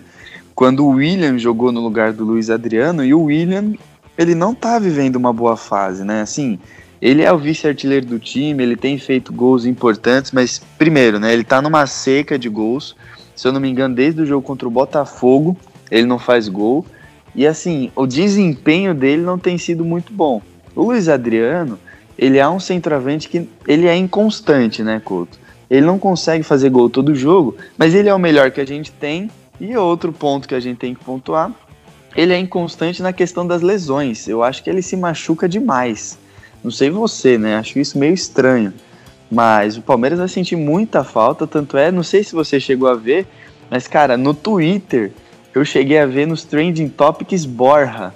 Quando 0.55 0.85
o 0.85 0.91
William 0.91 1.37
jogou 1.37 1.71
no 1.71 1.81
lugar 1.81 2.13
do 2.13 2.23
Luiz 2.23 2.49
Adriano, 2.49 3.03
e 3.03 3.13
o 3.13 3.23
William, 3.23 3.73
ele 4.17 4.33
não 4.33 4.55
tá 4.55 4.79
vivendo 4.79 5.17
uma 5.17 5.33
boa 5.33 5.57
fase, 5.57 6.03
né? 6.03 6.21
Assim, 6.21 6.57
ele 7.01 7.21
é 7.21 7.31
o 7.31 7.37
vice-artilheiro 7.37 8.05
do 8.05 8.17
time, 8.17 8.63
ele 8.63 8.75
tem 8.75 8.97
feito 8.97 9.33
gols 9.33 9.65
importantes, 9.65 10.31
mas 10.31 10.61
primeiro, 10.77 11.19
né, 11.19 11.33
ele 11.33 11.43
tá 11.43 11.61
numa 11.61 11.85
seca 11.85 12.39
de 12.39 12.49
gols. 12.49 12.95
Se 13.35 13.47
eu 13.47 13.51
não 13.51 13.59
me 13.59 13.69
engano, 13.69 13.95
desde 13.95 14.21
o 14.21 14.25
jogo 14.25 14.45
contra 14.45 14.67
o 14.67 14.71
Botafogo, 14.71 15.57
ele 15.91 16.05
não 16.05 16.17
faz 16.17 16.47
gol. 16.47 16.85
E 17.35 17.45
assim, 17.45 17.91
o 17.95 18.07
desempenho 18.07 18.93
dele 18.93 19.21
não 19.21 19.37
tem 19.37 19.57
sido 19.57 19.83
muito 19.83 20.13
bom. 20.13 20.41
O 20.75 20.83
Luiz 20.83 21.09
Adriano, 21.09 21.77
ele 22.17 22.37
é 22.37 22.47
um 22.47 22.59
centroavante 22.59 23.27
que 23.27 23.47
ele 23.67 23.87
é 23.87 23.95
inconstante, 23.95 24.81
né, 24.81 25.01
Couto? 25.03 25.37
Ele 25.69 25.85
não 25.85 25.99
consegue 25.99 26.43
fazer 26.43 26.69
gol 26.69 26.89
todo 26.89 27.15
jogo, 27.15 27.55
mas 27.77 27.93
ele 27.93 28.07
é 28.07 28.13
o 28.13 28.19
melhor 28.19 28.51
que 28.51 28.61
a 28.61 28.65
gente 28.65 28.91
tem. 28.91 29.29
E 29.59 29.75
outro 29.75 30.11
ponto 30.11 30.47
que 30.47 30.55
a 30.55 30.59
gente 30.59 30.77
tem 30.77 30.93
que 30.93 31.03
pontuar, 31.03 31.51
ele 32.15 32.33
é 32.33 32.39
inconstante 32.39 33.01
na 33.01 33.11
questão 33.11 33.45
das 33.47 33.61
lesões. 33.61 34.27
Eu 34.27 34.43
acho 34.43 34.63
que 34.63 34.69
ele 34.69 34.81
se 34.81 34.95
machuca 34.95 35.47
demais. 35.47 36.17
Não 36.63 36.71
sei 36.71 36.89
você, 36.89 37.37
né? 37.37 37.57
Acho 37.57 37.79
isso 37.79 37.97
meio 37.97 38.13
estranho. 38.13 38.73
Mas 39.29 39.77
o 39.77 39.81
Palmeiras 39.81 40.19
vai 40.19 40.27
sentir 40.27 40.55
muita 40.55 41.03
falta, 41.03 41.47
tanto 41.47 41.77
é, 41.77 41.91
não 41.91 42.03
sei 42.03 42.23
se 42.23 42.33
você 42.33 42.59
chegou 42.59 42.87
a 42.87 42.95
ver, 42.95 43.25
mas 43.69 43.87
cara, 43.87 44.17
no 44.17 44.33
Twitter 44.33 45.11
eu 45.53 45.65
cheguei 45.65 45.97
a 45.99 46.05
ver 46.05 46.27
nos 46.27 46.43
trending 46.43 46.89
topics 46.89 47.45
Borra. 47.45 48.15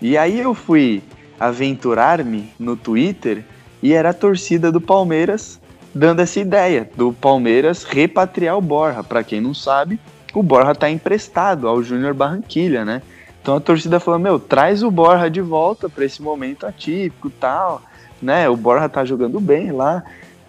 E 0.00 0.16
aí 0.16 0.40
eu 0.40 0.54
fui 0.54 1.02
aventurar-me 1.38 2.52
no 2.58 2.76
Twitter 2.76 3.44
e 3.82 3.92
era 3.92 4.10
a 4.10 4.14
torcida 4.14 4.70
do 4.70 4.80
Palmeiras 4.80 5.60
dando 5.94 6.20
essa 6.20 6.38
ideia 6.38 6.88
do 6.94 7.12
Palmeiras 7.12 7.82
repatriar 7.82 8.56
o 8.56 8.60
Borra. 8.60 9.02
Para 9.02 9.24
quem 9.24 9.40
não 9.40 9.54
sabe, 9.54 9.98
o 10.34 10.42
Borra 10.42 10.72
está 10.72 10.90
emprestado 10.90 11.66
ao 11.66 11.82
Júnior 11.82 12.12
Barranquilha, 12.12 12.84
né? 12.84 13.00
Então 13.40 13.56
a 13.56 13.60
torcida 13.60 14.00
falou: 14.00 14.20
meu, 14.20 14.38
traz 14.38 14.82
o 14.82 14.90
Borja 14.90 15.30
de 15.30 15.40
volta 15.40 15.88
para 15.88 16.04
esse 16.04 16.20
momento 16.20 16.66
atípico 16.66 17.30
tal, 17.30 17.80
né? 18.20 18.48
O 18.48 18.56
Borja 18.56 18.88
tá 18.88 19.04
jogando 19.04 19.40
bem 19.40 19.70
lá. 19.70 20.02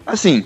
Assim, 0.08 0.42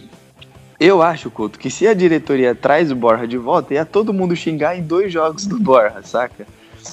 eu 0.81 1.01
acho, 1.01 1.31
Couto, 1.31 1.57
que 1.57 1.71
se 1.71 1.87
a 1.87 1.95
diretoria 1.95 2.53
traz 2.53 2.91
o 2.91 2.97
Borja 2.97 3.29
de 3.29 3.39
volta, 3.39 3.75
ia 3.75 3.85
todo 3.85 4.13
mundo 4.13 4.35
xingar 4.35 4.77
em 4.77 4.83
dois 4.83 5.13
jogos 5.13 5.47
do 5.47 5.57
Borja, 5.57 6.03
saca? 6.03 6.45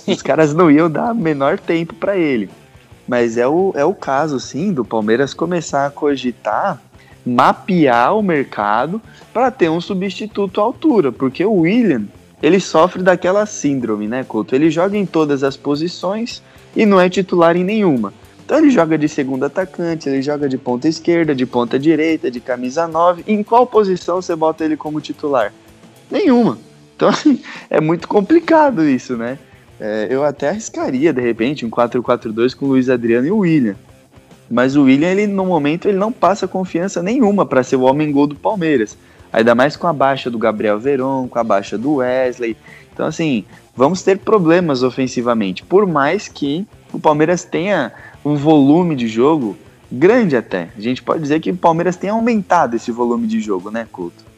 Os 0.05 0.21
caras 0.21 0.53
não 0.53 0.69
iam 0.69 0.88
dar 0.88 1.15
menor 1.15 1.57
tempo 1.57 1.95
para 1.95 2.15
ele. 2.15 2.47
Mas 3.07 3.38
é 3.38 3.47
o, 3.47 3.73
é 3.75 3.83
o 3.83 3.95
caso, 3.95 4.39
sim, 4.39 4.71
do 4.71 4.85
Palmeiras 4.85 5.33
começar 5.33 5.88
a 5.88 5.89
cogitar, 5.89 6.79
mapear 7.25 8.15
o 8.15 8.21
mercado 8.21 9.01
para 9.33 9.49
ter 9.49 9.67
um 9.67 9.81
substituto 9.81 10.61
à 10.61 10.63
altura, 10.63 11.11
porque 11.11 11.43
o 11.43 11.61
William 11.61 12.03
ele 12.39 12.59
sofre 12.59 13.01
daquela 13.01 13.47
síndrome, 13.47 14.07
né, 14.07 14.23
Couto? 14.23 14.53
Ele 14.53 14.69
joga 14.69 14.95
em 14.95 15.07
todas 15.07 15.43
as 15.43 15.57
posições 15.57 16.43
e 16.75 16.85
não 16.85 17.01
é 17.01 17.09
titular 17.09 17.57
em 17.57 17.63
nenhuma. 17.63 18.13
Então 18.50 18.58
ele 18.58 18.72
joga 18.72 18.98
de 18.98 19.08
segundo 19.08 19.46
atacante, 19.46 20.10
ele 20.10 20.24
joga 20.24 20.50
de 20.50 20.58
ponta 20.58 20.88
esquerda, 20.88 21.36
de 21.36 21.46
ponta 21.46 21.77
direita, 21.77 22.32
de 22.32 22.39
camisa 22.39 22.88
9. 22.88 23.24
Em 23.27 23.44
qual 23.44 23.68
posição 23.68 24.20
você 24.20 24.36
bota 24.36 24.65
ele 24.65 24.75
como 24.75 25.00
titular? 25.00 25.53
Nenhuma. 26.10 26.58
Então 26.96 27.12
é 27.70 27.79
muito 27.79 28.08
complicado 28.08 28.84
isso, 28.84 29.15
né? 29.15 29.38
É, 29.79 30.08
eu 30.10 30.24
até 30.24 30.50
arriscaria, 30.50 31.13
de 31.13 31.22
repente, 31.22 31.63
um 31.63 31.70
4-4-2 31.70 32.56
com 32.56 32.65
o 32.65 32.70
Luiz 32.70 32.89
Adriano 32.89 33.27
e 33.27 33.32
o 33.32 33.38
William. 33.38 33.75
Mas 34.50 34.75
o 34.75 34.86
William, 34.86 35.10
ele, 35.10 35.27
no 35.27 35.46
momento, 35.46 35.88
ele 35.88 36.00
não 36.00 36.12
passa 36.12 36.48
confiança 36.48 37.03
nenhuma 37.03 37.46
para 37.46 37.62
ser 37.62 37.75
o 37.75 37.84
homem-gol 37.84 38.25
do 38.25 38.36
Palmeiras. 38.36 38.98
Ainda 39.32 39.53
mais 39.53 39.77
com 39.77 39.86
a 39.86 39.94
baixa 39.94 40.27
do 40.27 40.39
Gabriel 40.39 40.79
Veron, 40.79 41.27
com 41.27 41.38
a 41.38 41.44
baixa 41.44 41.77
do 41.77 41.98
Wesley. 41.98 42.58
Então, 42.91 43.06
assim, 43.06 43.46
vamos 43.75 44.01
ter 44.01 44.18
problemas 44.18 44.82
ofensivamente. 44.82 45.62
Por 45.63 45.86
mais 45.86 46.27
que 46.27 46.65
o 46.91 47.00
Palmeiras 47.00 47.44
tenha 47.44 47.94
um 48.23 48.35
volume 48.35 48.95
de 48.95 49.07
jogo 49.07 49.57
grande 49.91 50.35
até. 50.38 50.69
A 50.77 50.81
gente 50.81 51.01
pode 51.01 51.21
dizer 51.21 51.39
que 51.39 51.51
o 51.51 51.57
Palmeiras 51.57 51.95
tem 51.95 52.09
aumentado 52.09 52.75
esse 52.75 52.91
volume 52.91 53.27
de 53.27 53.39
jogo, 53.39 53.71
né, 53.71 53.88
Couto? 53.91 54.29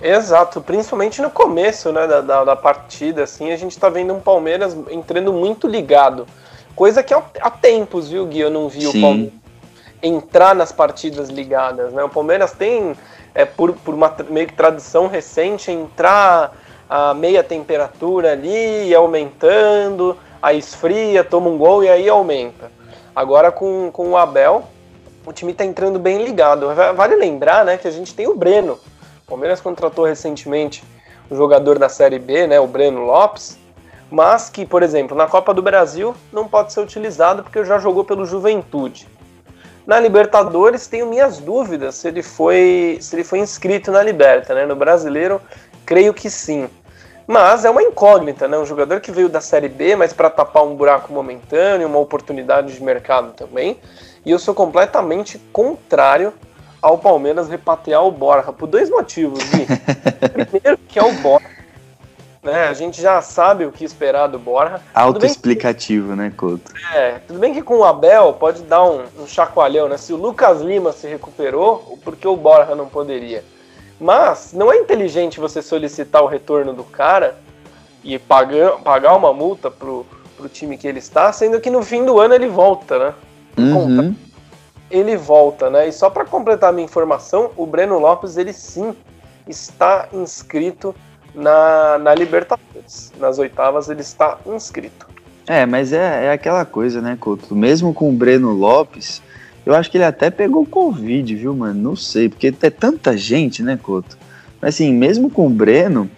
Exato, 0.00 0.60
principalmente 0.60 1.22
no 1.22 1.30
começo 1.30 1.92
né, 1.92 2.06
da, 2.06 2.20
da, 2.20 2.44
da 2.44 2.56
partida, 2.56 3.22
assim, 3.22 3.52
a 3.52 3.56
gente 3.56 3.78
tá 3.78 3.88
vendo 3.88 4.12
um 4.12 4.20
Palmeiras 4.20 4.76
entrando 4.90 5.32
muito 5.32 5.68
ligado. 5.68 6.26
Coisa 6.74 7.02
que 7.02 7.14
há, 7.14 7.50
tempos, 7.50 8.08
viu, 8.08 8.26
Gui? 8.26 8.40
Eu 8.40 8.50
não 8.50 8.68
vi 8.68 8.80
Sim. 8.80 8.98
o 8.98 9.00
Palmeiras 9.00 9.42
entrar 10.02 10.54
nas 10.54 10.72
partidas 10.72 11.28
ligadas, 11.28 11.92
né? 11.92 12.02
O 12.02 12.08
Palmeiras 12.08 12.50
tem 12.50 12.94
é, 13.32 13.44
por, 13.44 13.72
por 13.74 13.94
uma 13.94 14.12
meio 14.28 14.48
que 14.48 14.54
tradição 14.54 15.06
recente, 15.06 15.70
entrar 15.70 16.52
a 16.90 17.14
meia 17.14 17.44
temperatura 17.44 18.32
ali, 18.32 18.92
aumentando, 18.92 20.16
aí 20.42 20.58
esfria, 20.58 21.22
toma 21.22 21.48
um 21.48 21.56
gol 21.56 21.84
e 21.84 21.88
aí 21.88 22.08
aumenta. 22.08 22.71
Agora 23.14 23.52
com, 23.52 23.90
com 23.92 24.10
o 24.10 24.16
Abel, 24.16 24.64
o 25.26 25.32
time 25.32 25.52
está 25.52 25.64
entrando 25.64 25.98
bem 25.98 26.24
ligado. 26.24 26.68
Vale 26.94 27.16
lembrar 27.16 27.64
né, 27.64 27.76
que 27.76 27.86
a 27.86 27.90
gente 27.90 28.14
tem 28.14 28.26
o 28.26 28.34
Breno. 28.34 28.78
O 29.26 29.30
Palmeiras 29.30 29.60
contratou 29.60 30.04
recentemente 30.04 30.82
um 31.30 31.36
jogador 31.36 31.78
da 31.78 31.88
Série 31.88 32.18
B, 32.18 32.46
né, 32.46 32.60
o 32.60 32.66
Breno 32.66 33.04
Lopes, 33.04 33.58
mas 34.10 34.50
que, 34.50 34.66
por 34.66 34.82
exemplo, 34.82 35.16
na 35.16 35.26
Copa 35.26 35.54
do 35.54 35.62
Brasil 35.62 36.14
não 36.32 36.46
pode 36.46 36.72
ser 36.72 36.80
utilizado 36.80 37.42
porque 37.42 37.64
já 37.64 37.78
jogou 37.78 38.04
pelo 38.04 38.26
Juventude. 38.26 39.08
Na 39.86 39.98
Libertadores 39.98 40.86
tenho 40.86 41.06
minhas 41.06 41.38
dúvidas 41.38 41.96
se 41.96 42.08
ele 42.08 42.22
foi 42.22 42.98
se 43.00 43.16
ele 43.16 43.24
foi 43.24 43.40
inscrito 43.40 43.90
na 43.90 44.02
Liberta, 44.02 44.54
né? 44.54 44.64
No 44.64 44.76
Brasileiro, 44.76 45.40
creio 45.84 46.14
que 46.14 46.30
sim. 46.30 46.68
Mas 47.32 47.64
é 47.64 47.70
uma 47.70 47.82
incógnita, 47.82 48.46
né? 48.46 48.58
Um 48.58 48.66
jogador 48.66 49.00
que 49.00 49.10
veio 49.10 49.26
da 49.26 49.40
Série 49.40 49.70
B, 49.70 49.96
mas 49.96 50.12
para 50.12 50.28
tapar 50.28 50.64
um 50.64 50.76
buraco 50.76 51.10
momentâneo, 51.10 51.88
uma 51.88 51.98
oportunidade 51.98 52.74
de 52.74 52.82
mercado 52.82 53.32
também. 53.32 53.78
E 54.22 54.30
eu 54.30 54.38
sou 54.38 54.54
completamente 54.54 55.38
contrário 55.50 56.34
ao 56.82 56.98
Palmeiras 56.98 57.48
repatriar 57.48 58.04
o 58.04 58.10
Borja, 58.10 58.52
por 58.52 58.66
dois 58.66 58.90
motivos, 58.90 59.42
Gui. 59.44 59.66
Primeiro, 60.28 60.76
que 60.86 60.98
é 60.98 61.02
o 61.02 61.10
Borja. 61.22 61.48
Né? 62.42 62.68
A 62.68 62.74
gente 62.74 63.00
já 63.00 63.22
sabe 63.22 63.64
o 63.64 63.72
que 63.72 63.82
esperar 63.82 64.26
do 64.26 64.38
Borja. 64.38 64.82
Autoexplicativo, 64.92 66.14
né, 66.14 66.30
Couto? 66.36 66.70
É, 66.92 67.12
tudo 67.26 67.38
bem 67.38 67.54
que 67.54 67.62
com 67.62 67.78
o 67.78 67.84
Abel 67.84 68.34
pode 68.34 68.60
dar 68.64 68.84
um, 68.84 69.04
um 69.18 69.26
chacoalhão, 69.26 69.88
né? 69.88 69.96
Se 69.96 70.12
o 70.12 70.16
Lucas 70.16 70.60
Lima 70.60 70.92
se 70.92 71.06
recuperou, 71.06 71.98
por 72.04 72.14
que 72.14 72.28
o 72.28 72.36
Borja 72.36 72.74
não 72.74 72.88
poderia? 72.88 73.42
Mas 74.02 74.52
não 74.52 74.72
é 74.72 74.78
inteligente 74.78 75.38
você 75.38 75.62
solicitar 75.62 76.24
o 76.24 76.26
retorno 76.26 76.72
do 76.72 76.82
cara 76.82 77.38
e 78.02 78.18
pagar, 78.18 78.72
pagar 78.78 79.14
uma 79.14 79.32
multa 79.32 79.70
pro, 79.70 80.04
pro 80.36 80.48
time 80.48 80.76
que 80.76 80.88
ele 80.88 80.98
está, 80.98 81.32
sendo 81.32 81.60
que 81.60 81.70
no 81.70 81.84
fim 81.84 82.04
do 82.04 82.18
ano 82.18 82.34
ele 82.34 82.48
volta, 82.48 82.98
né? 82.98 83.14
Uhum. 83.56 84.12
Ele 84.90 85.16
volta, 85.16 85.70
né? 85.70 85.86
E 85.86 85.92
só 85.92 86.10
para 86.10 86.24
completar 86.24 86.70
a 86.70 86.72
minha 86.72 86.84
informação, 86.84 87.52
o 87.56 87.64
Breno 87.64 88.00
Lopes, 88.00 88.36
ele 88.36 88.52
sim 88.52 88.92
está 89.46 90.08
inscrito 90.12 90.92
na, 91.32 91.96
na 91.98 92.12
Libertadores. 92.12 93.12
Nas 93.20 93.38
oitavas 93.38 93.88
ele 93.88 94.00
está 94.00 94.36
inscrito. 94.44 95.06
É, 95.46 95.64
mas 95.64 95.92
é, 95.92 96.26
é 96.26 96.32
aquela 96.32 96.64
coisa, 96.64 97.00
né, 97.00 97.16
Couto? 97.20 97.54
Mesmo 97.54 97.94
com 97.94 98.08
o 98.08 98.12
Breno 98.12 98.52
Lopes, 98.52 99.22
eu 99.64 99.74
acho 99.74 99.90
que 99.90 99.96
ele 99.96 100.04
até 100.04 100.30
pegou 100.30 100.66
Covid, 100.66 101.34
viu, 101.34 101.54
mano? 101.54 101.80
Não 101.80 101.96
sei, 101.96 102.28
porque 102.28 102.54
é 102.62 102.70
tanta 102.70 103.16
gente, 103.16 103.62
né, 103.62 103.78
Couto? 103.80 104.16
Mas 104.60 104.74
assim, 104.74 104.92
mesmo 104.92 105.30
com 105.30 105.46
o 105.46 105.50
Breno, 105.50 106.10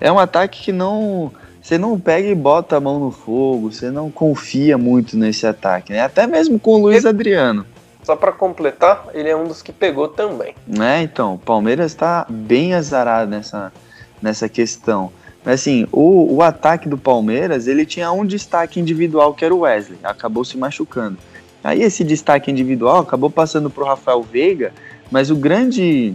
é 0.00 0.10
um 0.10 0.18
ataque 0.18 0.62
que 0.62 0.72
não. 0.72 1.32
Você 1.60 1.78
não 1.78 1.98
pega 1.98 2.26
e 2.26 2.34
bota 2.34 2.76
a 2.76 2.80
mão 2.80 2.98
no 2.98 3.12
fogo, 3.12 3.70
você 3.70 3.88
não 3.88 4.10
confia 4.10 4.76
muito 4.76 5.16
nesse 5.16 5.46
ataque, 5.46 5.92
né? 5.92 6.00
Até 6.00 6.26
mesmo 6.26 6.58
com 6.58 6.74
o 6.74 6.78
Luiz 6.78 7.06
Adriano. 7.06 7.64
Só 8.02 8.16
para 8.16 8.32
completar, 8.32 9.06
ele 9.14 9.28
é 9.28 9.36
um 9.36 9.44
dos 9.44 9.62
que 9.62 9.72
pegou 9.72 10.08
também. 10.08 10.56
Né, 10.66 11.02
então, 11.02 11.34
o 11.34 11.38
Palmeiras 11.38 11.92
está 11.92 12.26
bem 12.28 12.74
azarado 12.74 13.30
nessa, 13.30 13.72
nessa 14.20 14.48
questão. 14.48 15.12
Mas 15.44 15.60
assim, 15.60 15.86
o, 15.92 16.34
o 16.34 16.42
ataque 16.42 16.88
do 16.88 16.98
Palmeiras, 16.98 17.68
ele 17.68 17.86
tinha 17.86 18.10
um 18.10 18.26
destaque 18.26 18.80
individual 18.80 19.34
que 19.34 19.44
era 19.44 19.54
o 19.54 19.60
Wesley, 19.60 19.98
acabou 20.02 20.44
se 20.44 20.58
machucando. 20.58 21.16
Aí 21.62 21.82
esse 21.82 22.02
destaque 22.02 22.50
individual 22.50 22.98
acabou 22.98 23.30
passando 23.30 23.70
para 23.70 23.84
o 23.84 23.86
Rafael 23.86 24.22
Veiga, 24.22 24.72
mas 25.10 25.30
o 25.30 25.36
grande 25.36 26.14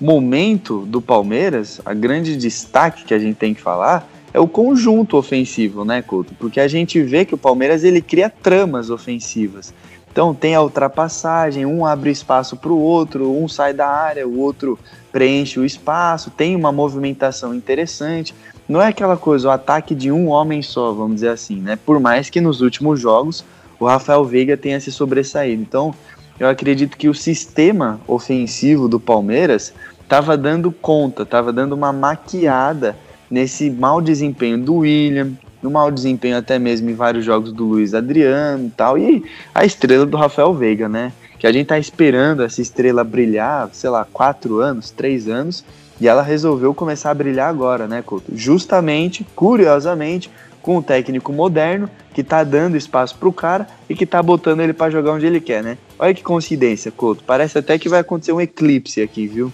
momento 0.00 0.84
do 0.86 1.00
Palmeiras, 1.00 1.80
a 1.84 1.94
grande 1.94 2.36
destaque 2.36 3.04
que 3.04 3.14
a 3.14 3.18
gente 3.18 3.36
tem 3.36 3.54
que 3.54 3.60
falar 3.60 4.08
é 4.32 4.38
o 4.38 4.46
conjunto 4.46 5.16
ofensivo, 5.16 5.84
né, 5.84 6.02
Couto? 6.02 6.34
Porque 6.38 6.60
a 6.60 6.68
gente 6.68 7.00
vê 7.02 7.24
que 7.24 7.34
o 7.34 7.38
Palmeiras 7.38 7.84
ele 7.84 8.00
cria 8.00 8.28
tramas 8.28 8.90
ofensivas. 8.90 9.72
Então 10.10 10.34
tem 10.34 10.54
a 10.54 10.62
ultrapassagem, 10.62 11.64
um 11.64 11.86
abre 11.86 12.10
espaço 12.10 12.56
para 12.56 12.72
o 12.72 12.80
outro, 12.80 13.30
um 13.30 13.46
sai 13.46 13.72
da 13.72 13.88
área, 13.88 14.26
o 14.26 14.38
outro 14.38 14.78
preenche 15.12 15.60
o 15.60 15.64
espaço, 15.64 16.30
tem 16.30 16.56
uma 16.56 16.72
movimentação 16.72 17.54
interessante. 17.54 18.34
Não 18.68 18.82
é 18.82 18.88
aquela 18.88 19.16
coisa, 19.16 19.48
o 19.48 19.50
ataque 19.50 19.94
de 19.94 20.10
um 20.10 20.28
homem 20.28 20.60
só, 20.60 20.92
vamos 20.92 21.16
dizer 21.16 21.30
assim, 21.30 21.60
né? 21.60 21.78
Por 21.86 21.98
mais 22.00 22.28
que 22.28 22.40
nos 22.40 22.60
últimos 22.60 23.00
jogos 23.00 23.44
o 23.78 23.86
Rafael 23.86 24.24
Veiga 24.24 24.56
tenha 24.56 24.80
se 24.80 24.90
sobressaído. 24.90 25.62
Então, 25.62 25.94
eu 26.38 26.48
acredito 26.48 26.96
que 26.96 27.08
o 27.08 27.14
sistema 27.14 28.00
ofensivo 28.06 28.88
do 28.88 29.00
Palmeiras 29.00 29.72
estava 30.02 30.36
dando 30.36 30.70
conta, 30.70 31.22
estava 31.22 31.52
dando 31.52 31.74
uma 31.74 31.92
maquiada 31.92 32.96
nesse 33.30 33.70
mau 33.70 34.00
desempenho 34.00 34.58
do 34.58 34.76
William, 34.76 35.32
no 35.62 35.70
mau 35.70 35.90
desempenho 35.90 36.38
até 36.38 36.58
mesmo 36.58 36.88
em 36.88 36.94
vários 36.94 37.24
jogos 37.24 37.52
do 37.52 37.64
Luiz 37.64 37.92
Adriano 37.92 38.66
e 38.66 38.70
tal, 38.70 38.96
e 38.96 39.24
a 39.54 39.64
estrela 39.64 40.06
do 40.06 40.16
Rafael 40.16 40.54
Veiga, 40.54 40.88
né? 40.88 41.12
Que 41.38 41.46
a 41.46 41.52
gente 41.52 41.66
tá 41.66 41.78
esperando 41.78 42.42
essa 42.42 42.60
estrela 42.62 43.04
brilhar, 43.04 43.68
sei 43.72 43.90
lá, 43.90 44.06
quatro 44.10 44.60
anos, 44.60 44.90
três 44.90 45.28
anos, 45.28 45.64
e 46.00 46.06
ela 46.06 46.22
resolveu 46.22 46.72
começar 46.72 47.10
a 47.10 47.14
brilhar 47.14 47.48
agora, 47.48 47.86
né, 47.86 48.02
Couto? 48.02 48.32
Justamente, 48.34 49.26
curiosamente, 49.34 50.30
com 50.68 50.76
um 50.76 50.82
técnico 50.82 51.32
moderno 51.32 51.88
que 52.12 52.22
tá 52.22 52.44
dando 52.44 52.76
espaço 52.76 53.16
pro 53.16 53.32
cara 53.32 53.66
e 53.88 53.94
que 53.94 54.04
tá 54.04 54.22
botando 54.22 54.60
ele 54.60 54.74
para 54.74 54.90
jogar 54.90 55.12
onde 55.12 55.24
ele 55.24 55.40
quer, 55.40 55.62
né? 55.62 55.78
Olha 55.98 56.12
que 56.12 56.22
coincidência, 56.22 56.92
Couto. 56.92 57.24
Parece 57.24 57.56
até 57.56 57.78
que 57.78 57.88
vai 57.88 58.00
acontecer 58.00 58.32
um 58.32 58.40
eclipse 58.40 59.00
aqui, 59.00 59.26
viu? 59.26 59.50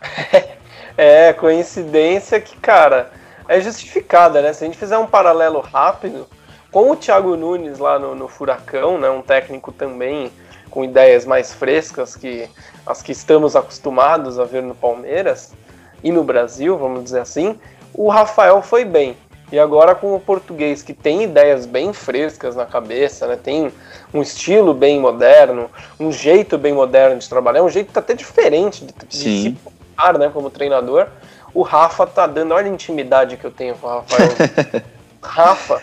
é, 0.96 1.34
coincidência 1.34 2.40
que, 2.40 2.56
cara, 2.56 3.10
é 3.46 3.60
justificada, 3.60 4.40
né? 4.40 4.54
Se 4.54 4.64
a 4.64 4.66
gente 4.66 4.78
fizer 4.78 4.96
um 4.96 5.06
paralelo 5.06 5.60
rápido 5.60 6.26
com 6.72 6.90
o 6.90 6.96
Thiago 6.96 7.36
Nunes 7.36 7.78
lá 7.78 7.98
no, 7.98 8.14
no 8.14 8.26
Furacão, 8.26 8.98
né? 8.98 9.10
Um 9.10 9.20
técnico 9.20 9.70
também 9.70 10.32
com 10.70 10.82
ideias 10.82 11.26
mais 11.26 11.52
frescas 11.52 12.16
que 12.16 12.48
as 12.86 13.02
que 13.02 13.12
estamos 13.12 13.54
acostumados 13.54 14.38
a 14.38 14.44
ver 14.46 14.62
no 14.62 14.74
Palmeiras 14.74 15.52
e 16.02 16.10
no 16.10 16.24
Brasil, 16.24 16.78
vamos 16.78 17.04
dizer 17.04 17.20
assim, 17.20 17.58
o 17.92 18.08
Rafael 18.08 18.62
foi 18.62 18.86
bem. 18.86 19.18
E 19.50 19.58
agora 19.58 19.94
com 19.94 20.14
o 20.14 20.20
português 20.20 20.82
que 20.82 20.92
tem 20.92 21.22
ideias 21.22 21.66
bem 21.66 21.92
frescas 21.92 22.56
na 22.56 22.66
cabeça, 22.66 23.28
né? 23.28 23.36
Tem 23.36 23.72
um 24.12 24.20
estilo 24.20 24.74
bem 24.74 24.98
moderno, 25.00 25.70
um 26.00 26.10
jeito 26.10 26.58
bem 26.58 26.72
moderno 26.72 27.18
de 27.18 27.28
trabalhar, 27.28 27.62
um 27.62 27.70
jeito 27.70 27.96
até 27.96 28.14
diferente 28.14 28.84
de, 28.84 28.92
de 29.06 29.16
se 29.16 29.50
portar, 29.62 30.18
né, 30.18 30.30
como 30.32 30.50
treinador. 30.50 31.06
O 31.54 31.62
Rafa 31.62 32.06
tá 32.06 32.26
dando, 32.26 32.54
olha 32.54 32.66
a 32.66 32.74
intimidade 32.74 33.36
que 33.36 33.44
eu 33.44 33.50
tenho 33.50 33.76
com 33.76 33.86
o 33.86 33.90
Rafael. 33.90 34.30
Rafa, 35.22 35.80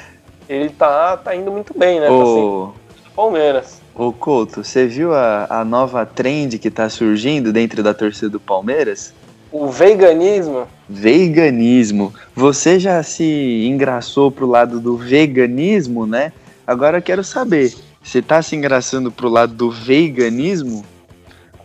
ele 0.48 0.70
tá, 0.70 1.18
tá 1.18 1.36
indo 1.36 1.52
muito 1.52 1.78
bem, 1.78 2.00
né? 2.00 2.10
O... 2.10 2.22
Assim, 2.22 3.12
Palmeiras. 3.16 3.82
Ô 3.96 4.12
Couto, 4.12 4.64
você 4.64 4.88
viu 4.88 5.14
a, 5.14 5.46
a 5.50 5.64
nova 5.64 6.06
trend 6.06 6.58
que 6.58 6.70
tá 6.72 6.90
surgindo 6.90 7.54
dentro 7.54 7.84
da 7.84 7.94
torcida 7.94 8.30
do 8.30 8.40
Palmeiras? 8.40 9.14
O 9.54 9.68
veganismo. 9.68 10.68
Veganismo. 10.90 12.12
Você 12.36 12.80
já 12.80 13.04
se 13.04 13.68
engraçou 13.68 14.32
pro 14.32 14.48
lado 14.48 14.80
do 14.80 14.98
veganismo, 14.98 16.08
né? 16.08 16.34
Agora 16.66 16.98
eu 16.98 17.02
quero 17.04 17.24
saber, 17.24 17.72
você 18.04 18.20
tá 18.20 18.42
se 18.42 18.56
engraçando 18.56 19.12
pro 19.12 19.30
lado 19.30 19.54
do 19.54 19.70
veganismo? 19.70 20.84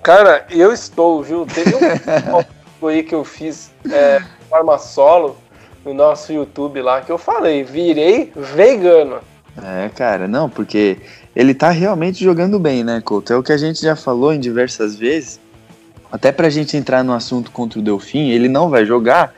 Cara, 0.02 0.46
eu 0.50 0.70
estou, 0.70 1.22
viu? 1.22 1.46
Teve 1.46 1.72
um 2.82 2.86
aí 2.88 3.02
que 3.02 3.14
eu 3.14 3.24
fiz 3.24 3.70
é, 3.90 4.20
forma 4.50 4.76
solo 4.76 5.38
no 5.82 5.94
nosso 5.94 6.30
YouTube 6.30 6.82
lá 6.82 7.00
que 7.00 7.10
eu 7.10 7.16
falei, 7.16 7.64
virei 7.64 8.30
vegano. 8.36 9.20
É, 9.64 9.88
cara, 9.88 10.28
não, 10.28 10.50
porque 10.50 10.98
ele 11.34 11.54
tá 11.54 11.70
realmente 11.70 12.22
jogando 12.22 12.58
bem, 12.58 12.84
né, 12.84 13.00
Couto? 13.02 13.32
É 13.32 13.36
o 13.36 13.42
que 13.42 13.52
a 13.52 13.56
gente 13.56 13.80
já 13.80 13.96
falou 13.96 14.30
em 14.34 14.38
diversas 14.38 14.94
vezes 14.94 15.40
até 16.10 16.32
para 16.32 16.46
a 16.46 16.50
gente 16.50 16.76
entrar 16.76 17.02
no 17.04 17.12
assunto 17.12 17.50
contra 17.50 17.78
o 17.78 17.82
Delfim, 17.82 18.30
ele 18.30 18.48
não 18.48 18.70
vai 18.70 18.84
jogar, 18.84 19.34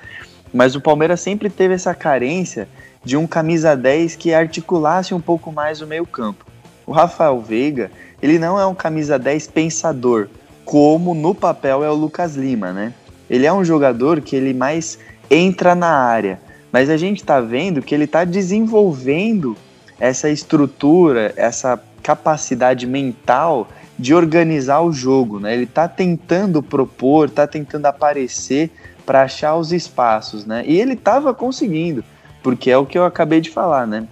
mas 0.53 0.75
o 0.75 0.81
Palmeiras 0.81 1.21
sempre 1.21 1.51
teve 1.51 1.75
essa 1.75 1.95
carência 1.95 2.69
de 3.05 3.17
um 3.17 3.27
camisa 3.27 3.77
10 3.77 4.17
que 4.17 4.33
articulasse 4.33 5.15
um 5.15 5.21
pouco 5.21 5.51
mais 5.51 5.81
o 5.81 5.87
meio-campo. 5.87 6.45
O 6.87 6.93
Rafael 6.93 7.41
Veiga, 7.41 7.91
ele 8.23 8.39
não 8.39 8.59
é 8.59 8.67
um 8.67 8.75
camisa 8.75 9.19
10 9.19 9.49
pensador, 9.49 10.29
como 10.65 11.15
no 11.15 11.35
papel 11.35 11.83
é 11.83 11.91
o 11.91 11.95
Lucas 11.95 12.37
Lima, 12.37 12.73
né? 12.73 12.93
Ele 13.29 13.47
é 13.47 13.53
um 13.53 13.65
jogador 13.65 14.21
que 14.21 14.37
ele 14.37 14.53
mais 14.53 14.99
entra 15.31 15.75
na 15.75 15.91
área, 15.91 16.41
mas 16.73 16.91
a 16.91 16.97
gente 16.97 17.21
está 17.21 17.41
vendo 17.41 17.83
que 17.83 17.95
ele 17.95 18.05
está 18.05 18.25
desenvolvendo 18.25 19.57
essa 19.99 20.29
estrutura, 20.29 21.33
essa 21.37 21.81
capacidade 22.03 22.87
mental 22.87 23.69
de 24.01 24.15
organizar 24.15 24.81
o 24.81 24.93
jogo, 24.93 25.39
né? 25.39 25.53
Ele 25.53 25.67
tá 25.67 25.87
tentando 25.87 26.63
propor, 26.63 27.29
tá 27.29 27.47
tentando 27.47 27.85
aparecer 27.85 28.71
para 29.05 29.23
achar 29.23 29.57
os 29.57 29.73
espaços, 29.73 30.47
né? 30.47 30.65
E 30.67 30.81
ele 30.81 30.97
tava 30.97 31.35
conseguindo, 31.35 32.03
porque 32.43 32.71
é 32.71 32.79
o 32.79 32.87
que 32.87 32.97
eu 32.97 33.05
acabei 33.05 33.43
de 33.43 33.51
falar, 33.51 33.87
né? 33.87 34.09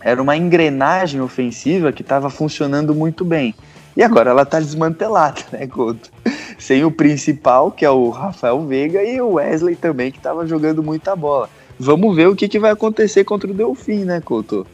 Era 0.00 0.22
uma 0.22 0.36
engrenagem 0.36 1.20
ofensiva 1.20 1.92
que 1.92 2.00
estava 2.00 2.30
funcionando 2.30 2.94
muito 2.94 3.24
bem. 3.24 3.54
E 3.94 4.02
agora 4.02 4.30
ela 4.30 4.46
tá 4.46 4.58
desmantelada, 4.58 5.42
né, 5.52 5.66
Couto? 5.66 6.10
Sem 6.58 6.84
o 6.84 6.90
principal, 6.90 7.70
que 7.70 7.84
é 7.84 7.90
o 7.90 8.08
Rafael 8.08 8.64
Veiga, 8.66 9.02
e 9.02 9.20
o 9.20 9.32
Wesley 9.32 9.76
também, 9.76 10.10
que 10.10 10.18
estava 10.18 10.46
jogando 10.46 10.82
muita 10.82 11.14
bola. 11.14 11.50
Vamos 11.78 12.16
ver 12.16 12.28
o 12.28 12.36
que, 12.36 12.48
que 12.48 12.58
vai 12.58 12.70
acontecer 12.70 13.24
contra 13.24 13.50
o 13.50 13.54
Delfim, 13.54 14.04
né, 14.04 14.20
Couto? 14.22 14.66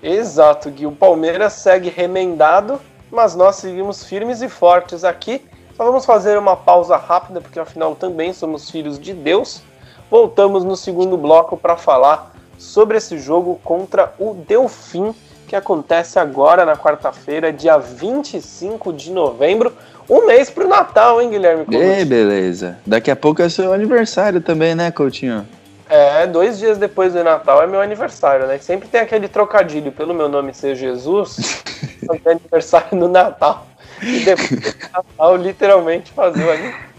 Exato, 0.00 0.70
Gui. 0.70 0.86
O 0.86 0.92
Palmeiras 0.92 1.54
segue 1.54 1.88
remendado 1.90 2.80
mas 3.10 3.34
nós 3.34 3.56
seguimos 3.56 4.04
firmes 4.04 4.42
e 4.42 4.48
fortes 4.48 5.04
aqui. 5.04 5.42
Só 5.76 5.84
vamos 5.84 6.04
fazer 6.04 6.38
uma 6.38 6.56
pausa 6.56 6.96
rápida, 6.96 7.40
porque 7.40 7.58
afinal 7.58 7.94
também 7.94 8.32
somos 8.32 8.70
filhos 8.70 8.98
de 8.98 9.12
Deus. 9.12 9.62
Voltamos 10.10 10.64
no 10.64 10.76
segundo 10.76 11.16
bloco 11.16 11.56
para 11.56 11.76
falar 11.76 12.32
sobre 12.58 12.98
esse 12.98 13.18
jogo 13.18 13.58
contra 13.64 14.12
o 14.18 14.34
Delfim, 14.34 15.14
que 15.48 15.56
acontece 15.56 16.18
agora 16.18 16.64
na 16.64 16.76
quarta-feira, 16.76 17.52
dia 17.52 17.78
25 17.78 18.92
de 18.92 19.10
novembro. 19.10 19.72
Um 20.08 20.26
mês 20.26 20.50
pro 20.50 20.68
Natal, 20.68 21.22
hein, 21.22 21.30
Guilherme? 21.30 21.64
Ei, 21.70 22.04
beleza. 22.04 22.78
Daqui 22.84 23.10
a 23.10 23.16
pouco 23.16 23.40
é 23.40 23.48
seu 23.48 23.72
aniversário 23.72 24.40
também, 24.40 24.74
né, 24.74 24.90
Coutinho? 24.90 25.46
É, 25.88 26.24
dois 26.26 26.58
dias 26.58 26.78
depois 26.78 27.14
do 27.14 27.24
Natal 27.24 27.62
é 27.62 27.66
meu 27.66 27.80
aniversário, 27.80 28.46
né? 28.46 28.58
Sempre 28.58 28.88
tem 28.88 29.00
aquele 29.00 29.26
trocadilho 29.26 29.90
pelo 29.90 30.14
meu 30.14 30.28
nome 30.28 30.54
ser 30.54 30.76
Jesus, 30.76 31.64
é 32.24 32.30
aniversário 32.30 32.98
no 32.98 33.08
Natal. 33.08 33.66
E 34.02 34.20
depois 34.20 34.50
do 34.50 34.88
Natal, 34.92 35.36
literalmente, 35.36 36.12
fazer 36.12 36.44
o 36.44 36.50
aniversário. 36.50 36.90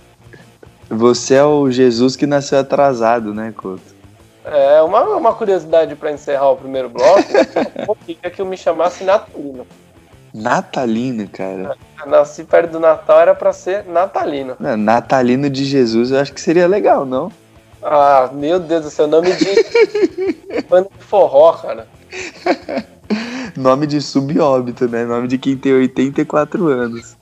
Você 0.89 1.35
é 1.35 1.43
o 1.43 1.71
Jesus 1.71 2.15
que 2.15 2.27
nasceu 2.27 2.59
atrasado, 2.59 3.33
né, 3.33 3.53
Couto? 3.55 4.01
É, 4.43 4.81
uma, 4.81 5.03
uma 5.03 5.33
curiosidade 5.33 5.95
para 5.95 6.11
encerrar 6.11 6.49
o 6.49 6.57
primeiro 6.57 6.89
bloco, 6.89 7.23
eu 7.87 7.95
queria 8.05 8.29
que 8.29 8.41
eu 8.41 8.45
me 8.45 8.57
chamasse 8.57 9.03
Natalino. 9.03 9.65
Natalino, 10.33 11.27
cara. 11.27 11.77
Eu 12.03 12.09
nasci 12.09 12.43
perto 12.43 12.71
do 12.71 12.79
Natal, 12.79 13.19
era 13.19 13.35
para 13.35 13.53
ser 13.53 13.85
Natalino. 13.85 14.55
Não, 14.59 14.75
Natalino 14.75 15.49
de 15.49 15.63
Jesus, 15.63 16.11
eu 16.11 16.19
acho 16.19 16.33
que 16.33 16.41
seria 16.41 16.67
legal, 16.67 17.05
não? 17.05 17.31
Ah, 17.83 18.29
meu 18.33 18.59
Deus 18.59 18.83
do 18.83 18.89
céu, 18.89 19.07
nome 19.07 19.31
de 19.33 20.61
banda 20.69 20.89
de 20.97 21.03
forró, 21.03 21.53
cara. 21.53 21.87
nome 23.57 23.87
de 23.87 24.01
subóbito, 24.01 24.87
né? 24.87 25.05
Nome 25.05 25.27
de 25.27 25.37
quem 25.37 25.57
tem 25.57 25.73
84 25.73 26.67
anos. 26.67 27.17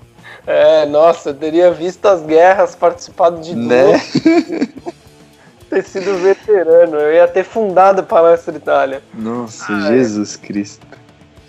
É, 0.45 0.86
nossa, 0.86 1.30
eu 1.30 1.34
teria 1.34 1.71
visto 1.71 2.06
as 2.08 2.21
guerras, 2.21 2.75
participado 2.75 3.41
de 3.41 3.56
né? 3.56 3.99
ter 5.69 5.84
sido 5.84 6.17
veterano. 6.17 6.97
Eu 6.97 7.13
ia 7.13 7.28
ter 7.28 7.43
fundado 7.43 8.02
a 8.02 8.04
Palestra 8.04 8.56
Itália. 8.56 9.04
Nossa, 9.13 9.71
ah, 9.71 9.82
Jesus 9.91 10.39
é. 10.41 10.47
Cristo. 10.47 10.88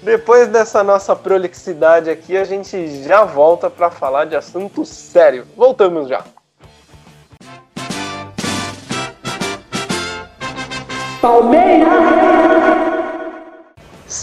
Depois 0.03 0.49
dessa 0.49 0.83
nossa 0.83 1.15
prolixidade 1.15 2.09
aqui, 2.09 2.37
a 2.37 2.45
gente 2.45 3.03
já 3.03 3.25
volta 3.25 3.69
para 3.69 3.91
falar 3.91 4.25
de 4.25 4.35
assunto 4.35 4.85
sério. 4.85 5.47
Voltamos 5.57 6.09
já. 6.09 6.25
Palmeiras! 11.21 12.70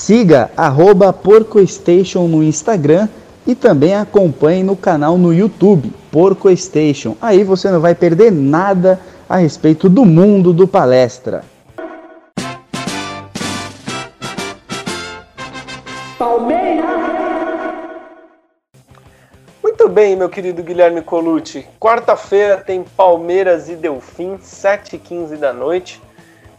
Siga 0.08 0.50
arroba 0.56 1.12
PorcoStation 1.12 2.30
no 2.30 2.41
Instagram 2.41 3.10
e 3.46 3.54
também 3.54 3.93
acompanhe 3.93 4.63
no 4.63 4.74
canal 4.74 5.17
no 5.17 5.34
YouTube, 5.34 5.91
PorcoStation. 6.10 7.17
Aí 7.22 7.43
você 7.43 7.70
não 7.70 7.82
vai 7.82 7.93
perder 7.93 8.32
nada 8.32 9.02
a 9.28 9.36
respeito 9.36 9.89
do 9.89 10.06
mundo 10.06 10.54
do 10.54 10.65
palestra. 10.65 11.43
Muito 19.62 19.89
bem, 19.89 20.15
meu 20.15 20.30
querido 20.30 20.63
Guilherme 20.63 21.02
Colucci. 21.02 21.67
Quarta-feira 21.78 22.56
tem 22.56 22.86
Palmeiras 22.96 23.67
e 23.67 23.76
Delfim, 23.76 24.38
7h15 24.38 25.36
da 25.36 25.52
noite 25.52 26.02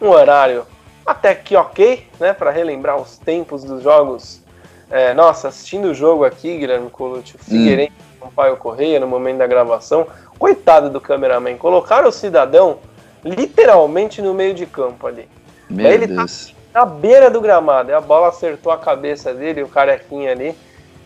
um 0.01 0.11
horário 0.11 0.65
até 1.09 1.35
que 1.35 1.57
ok, 1.57 2.07
né, 2.21 2.35
para 2.35 2.51
relembrar 2.51 3.01
os 3.01 3.17
tempos 3.17 3.65
dos 3.65 3.83
jogos. 3.83 4.43
É, 4.91 5.15
nossa, 5.15 5.49
assistindo 5.49 5.87
o 5.87 5.95
jogo 5.95 6.23
aqui, 6.23 6.59
Guilherme 6.59 6.91
Colucci, 6.91 7.35
o 7.35 7.39
Figueirense 7.39 7.93
hum. 7.93 8.27
Sampaio 8.27 8.59
Correia 8.59 9.01
no 9.01 9.07
momento 9.07 9.39
da 9.39 9.47
gravação, 9.47 10.07
coitado 10.39 10.91
do 10.91 11.01
cameraman, 11.01 11.57
colocaram 11.57 12.11
o 12.11 12.13
cidadão 12.13 12.79
literalmente 13.25 14.21
no 14.21 14.35
meio 14.35 14.53
de 14.53 14.67
campo 14.67 15.07
ali. 15.07 15.27
Meu 15.69 15.87
ele 15.87 16.09
tá 16.09 16.15
Deus. 16.25 16.55
tá 16.73 16.81
na 16.81 16.85
beira 16.85 17.31
do 17.31 17.41
gramado, 17.41 17.91
e 17.91 17.95
a 17.95 18.01
bola 18.03 18.29
acertou 18.29 18.71
a 18.71 18.77
cabeça 18.77 19.33
dele, 19.33 19.63
o 19.63 19.69
carequinha 19.69 20.33
ali, 20.33 20.55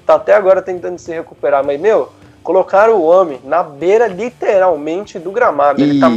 tá 0.04 0.14
até 0.14 0.34
agora 0.34 0.60
tentando 0.60 0.98
se 0.98 1.12
recuperar, 1.12 1.64
mas 1.64 1.80
meu, 1.80 2.08
colocaram 2.42 2.94
o 2.94 3.04
homem 3.04 3.40
na 3.44 3.62
beira 3.62 4.08
literalmente 4.08 5.16
do 5.18 5.30
gramado. 5.30 5.80
E... 5.80 5.84
Ele 5.84 6.00
tá 6.00 6.08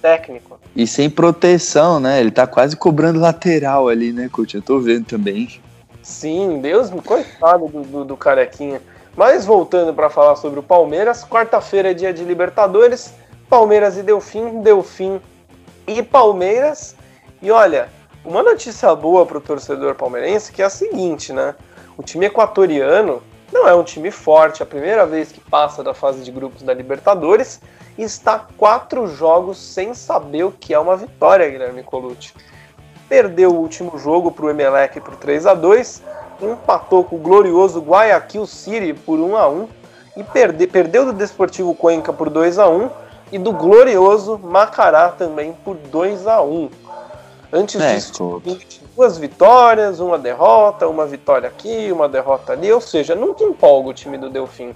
técnico. 0.00 0.58
E 0.74 0.86
sem 0.86 1.08
proteção, 1.08 1.98
né? 2.00 2.20
Ele 2.20 2.30
tá 2.30 2.46
quase 2.46 2.76
cobrando 2.76 3.20
lateral 3.20 3.88
ali, 3.88 4.12
né, 4.12 4.28
Coutinho? 4.30 4.60
Eu 4.60 4.64
tô 4.64 4.80
vendo 4.80 5.06
também. 5.06 5.60
Sim, 6.02 6.60
Deus, 6.60 6.90
coitado 7.04 7.66
do, 7.68 7.82
do, 7.82 8.04
do 8.04 8.16
carequinha. 8.16 8.80
Mas 9.16 9.46
voltando 9.46 9.94
para 9.94 10.10
falar 10.10 10.36
sobre 10.36 10.60
o 10.60 10.62
Palmeiras, 10.62 11.24
quarta-feira 11.24 11.90
é 11.90 11.94
dia 11.94 12.12
de 12.12 12.22
Libertadores, 12.22 13.12
Palmeiras 13.48 13.96
e 13.96 14.02
Delfim, 14.02 14.60
Delfim 14.60 15.20
e 15.86 16.02
Palmeiras. 16.02 16.94
E 17.40 17.50
olha, 17.50 17.88
uma 18.24 18.42
notícia 18.42 18.94
boa 18.94 19.24
para 19.24 19.38
o 19.38 19.40
torcedor 19.40 19.94
palmeirense 19.94 20.52
que 20.52 20.60
é 20.60 20.66
a 20.66 20.70
seguinte, 20.70 21.32
né? 21.32 21.54
O 21.96 22.02
time 22.02 22.26
equatoriano 22.26 23.22
não 23.52 23.68
é 23.68 23.74
um 23.74 23.84
time 23.84 24.10
forte, 24.10 24.62
é 24.62 24.64
a 24.64 24.66
primeira 24.66 25.06
vez 25.06 25.30
que 25.30 25.40
passa 25.40 25.82
da 25.82 25.94
fase 25.94 26.22
de 26.22 26.30
grupos 26.30 26.62
da 26.62 26.74
Libertadores 26.74 27.60
e 27.96 28.02
está 28.02 28.46
quatro 28.56 29.06
jogos 29.06 29.58
sem 29.58 29.94
saber 29.94 30.44
o 30.44 30.52
que 30.52 30.74
é 30.74 30.78
uma 30.78 30.96
vitória, 30.96 31.48
Guilherme 31.48 31.82
Colucci. 31.82 32.34
Perdeu 33.08 33.52
o 33.52 33.60
último 33.60 33.98
jogo 33.98 34.30
para 34.30 34.46
o 34.46 34.50
Emelec 34.50 35.00
por 35.00 35.16
3 35.16 35.46
a 35.46 35.54
2 35.54 36.02
empatou 36.42 37.04
com 37.04 37.16
o 37.16 37.18
glorioso 37.18 37.80
Guayaquil 37.80 38.46
City 38.46 38.92
por 38.92 39.18
1 39.18 39.36
a 39.36 39.48
1 39.48 39.68
e 40.16 40.24
perde, 40.24 40.66
perdeu 40.66 41.06
do 41.06 41.12
Desportivo 41.12 41.74
Cuenca 41.74 42.12
por 42.12 42.28
2 42.28 42.58
a 42.58 42.68
1 42.68 42.90
e 43.32 43.38
do 43.38 43.52
glorioso 43.52 44.38
Macará 44.38 45.08
também 45.08 45.52
por 45.52 45.76
2 45.76 46.26
a 46.26 46.42
1 46.42 46.70
Antes 47.52 47.80
é, 47.80 47.94
disso, 47.94 48.42
duas 48.96 49.18
vitórias, 49.18 50.00
uma 50.00 50.18
derrota, 50.18 50.88
uma 50.88 51.06
vitória 51.06 51.48
aqui, 51.48 51.90
uma 51.92 52.08
derrota 52.08 52.52
ali, 52.52 52.72
ou 52.72 52.80
seja, 52.80 53.14
nunca 53.14 53.44
empolga 53.44 53.90
o 53.90 53.94
time 53.94 54.18
do 54.18 54.28
Delfim. 54.28 54.74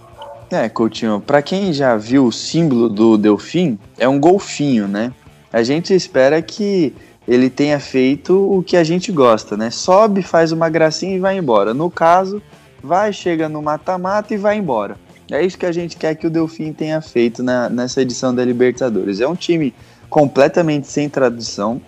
É, 0.51 0.69
Coutinho, 0.69 1.21
para 1.21 1.43
quem 1.43 1.73
já 1.73 1.97
viu 1.97 2.27
o 2.27 2.33
símbolo 2.33 2.89
do 2.89 3.17
Delfim, 3.17 3.79
é 3.97 4.09
um 4.09 4.19
golfinho, 4.19 4.89
né? 4.89 5.13
A 5.53 5.63
gente 5.63 5.95
espera 5.95 6.41
que 6.43 6.95
ele 7.27 7.49
tenha 7.49 7.79
feito 7.79 8.35
o 8.53 8.63
que 8.63 8.77
a 8.77 8.83
gente 8.83 9.13
gosta, 9.13 9.57
né? 9.57 9.71
Sobe, 9.71 10.23
faz 10.23 10.51
uma 10.51 10.69
gracinha 10.69 11.15
e 11.15 11.21
vai 11.21 11.39
embora. 11.39 11.73
No 11.73 11.91
caso, 11.91 12.43
vai, 12.83 13.13
chega 13.13 13.49
no 13.49 13.63
mata-mata 13.63 14.35
e 14.35 14.37
vai 14.37 14.57
embora. 14.57 14.97
É 15.31 15.45
isso 15.45 15.57
que 15.57 15.67
a 15.67 15.73
gente 15.73 15.97
quer 15.97 16.17
que 16.17 16.27
o 16.27 16.31
Delfim 16.31 16.73
tenha 16.73 17.01
feito 17.01 17.43
na, 17.43 17.69
nessa 17.69 18.03
edição 18.03 18.35
da 18.35 18.45
Libertadores. 18.45 19.21
É 19.21 19.29
um 19.29 19.37
time 19.37 19.73
completamente 20.09 20.89
sem 20.89 21.09
tradição, 21.09 21.81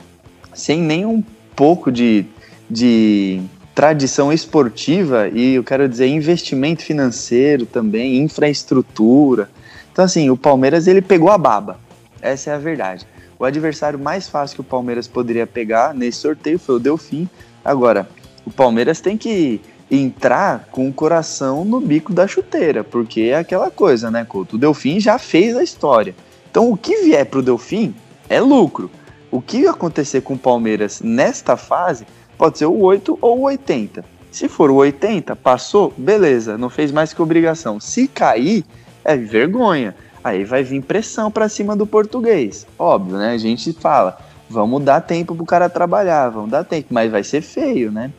sem 0.55 0.81
nenhum 0.81 1.23
pouco 1.55 1.91
de, 1.91 2.27
de 2.69 3.41
tradição 3.75 4.33
esportiva 4.33 5.29
e 5.29 5.55
eu 5.55 5.65
quero 5.65 5.89
dizer 5.89 6.07
investimento 6.07 6.83
financeiro 6.83 7.67
também, 7.67 8.19
infraestrutura. 8.19 9.51
Então 9.93 10.05
assim, 10.05 10.31
o 10.31 10.37
Palmeiras 10.37 10.87
ele 10.87 11.03
pegou 11.03 11.31
a 11.31 11.39
baba. 11.39 11.79
Essa 12.21 12.51
é 12.51 12.55
a 12.55 12.59
verdade. 12.59 13.07
O 13.39 13.45
adversário 13.45 13.99
mais 13.99 14.29
fácil 14.29 14.57
que 14.57 14.61
o 14.61 14.65
Palmeiras 14.65 15.09
poderia 15.09 15.47
pegar 15.47 15.93
nesse 15.93 16.19
sorteio 16.19 16.59
foi 16.59 16.77
o 16.77 16.79
Delfim. 16.79 17.29
Agora, 17.65 18.09
o 18.45 18.51
Palmeiras 18.51 19.01
tem 19.01 19.19
que 19.19 19.61
entrar 19.91 20.69
com 20.71 20.89
o 20.89 20.93
coração 20.93 21.65
no 21.65 21.81
bico 21.81 22.13
da 22.15 22.27
chuteira, 22.27 22.83
porque 22.83 23.23
é 23.23 23.37
aquela 23.37 23.71
coisa, 23.71 24.11
né, 24.11 24.25
Couto? 24.25 24.57
O 24.57 24.59
Delfim 24.59 24.99
já 24.99 25.19
fez 25.19 25.57
a 25.57 25.63
história. 25.63 26.15
Então, 26.51 26.71
o 26.71 26.77
que 26.77 27.03
vier 27.03 27.27
para 27.27 27.41
o 27.41 27.43
Delfim 27.43 27.95
é 28.29 28.41
lucro. 28.41 28.91
O 29.33 29.43
que 29.43 29.67
acontecer 29.67 30.21
com 30.21 30.35
o 30.35 30.39
Palmeiras 30.39 31.01
nesta 31.01 31.57
fase 31.57 32.07
Pode 32.43 32.59
ser 32.59 32.67
o 32.67 32.77
8 32.81 33.19
ou 33.21 33.39
o 33.39 33.43
80. 33.43 34.05
Se 34.33 34.49
for 34.49 34.69
o 34.69 34.75
80, 34.75 35.37
passou, 35.37 35.95
beleza, 35.97 36.59
não 36.59 36.69
fez 36.69 36.91
mais 36.91 37.13
que 37.13 37.23
obrigação. 37.23 37.79
Se 37.79 38.09
cair, 38.09 38.65
é 39.05 39.17
vergonha. 39.17 39.95
Aí 40.25 40.43
vai 40.45 40.65
vir 40.65 40.83
pressão 40.83 41.31
para 41.31 41.49
cima 41.49 41.77
do 41.77 41.87
português. 41.87 42.67
Óbvio, 42.77 43.17
né? 43.17 43.31
A 43.31 43.39
gente 43.39 43.73
fala, 43.73 44.19
vamos 44.51 44.83
dar 44.83 45.01
tempo 45.03 45.37
pro 45.37 45.45
cara 45.45 45.69
trabalhar, 45.69 46.31
vamos 46.31 46.51
dar 46.51 46.65
tempo, 46.65 46.89
mas 46.91 47.13
vai 47.13 47.23
ser 47.23 47.43
feio, 47.43 47.93
né? 47.93 48.11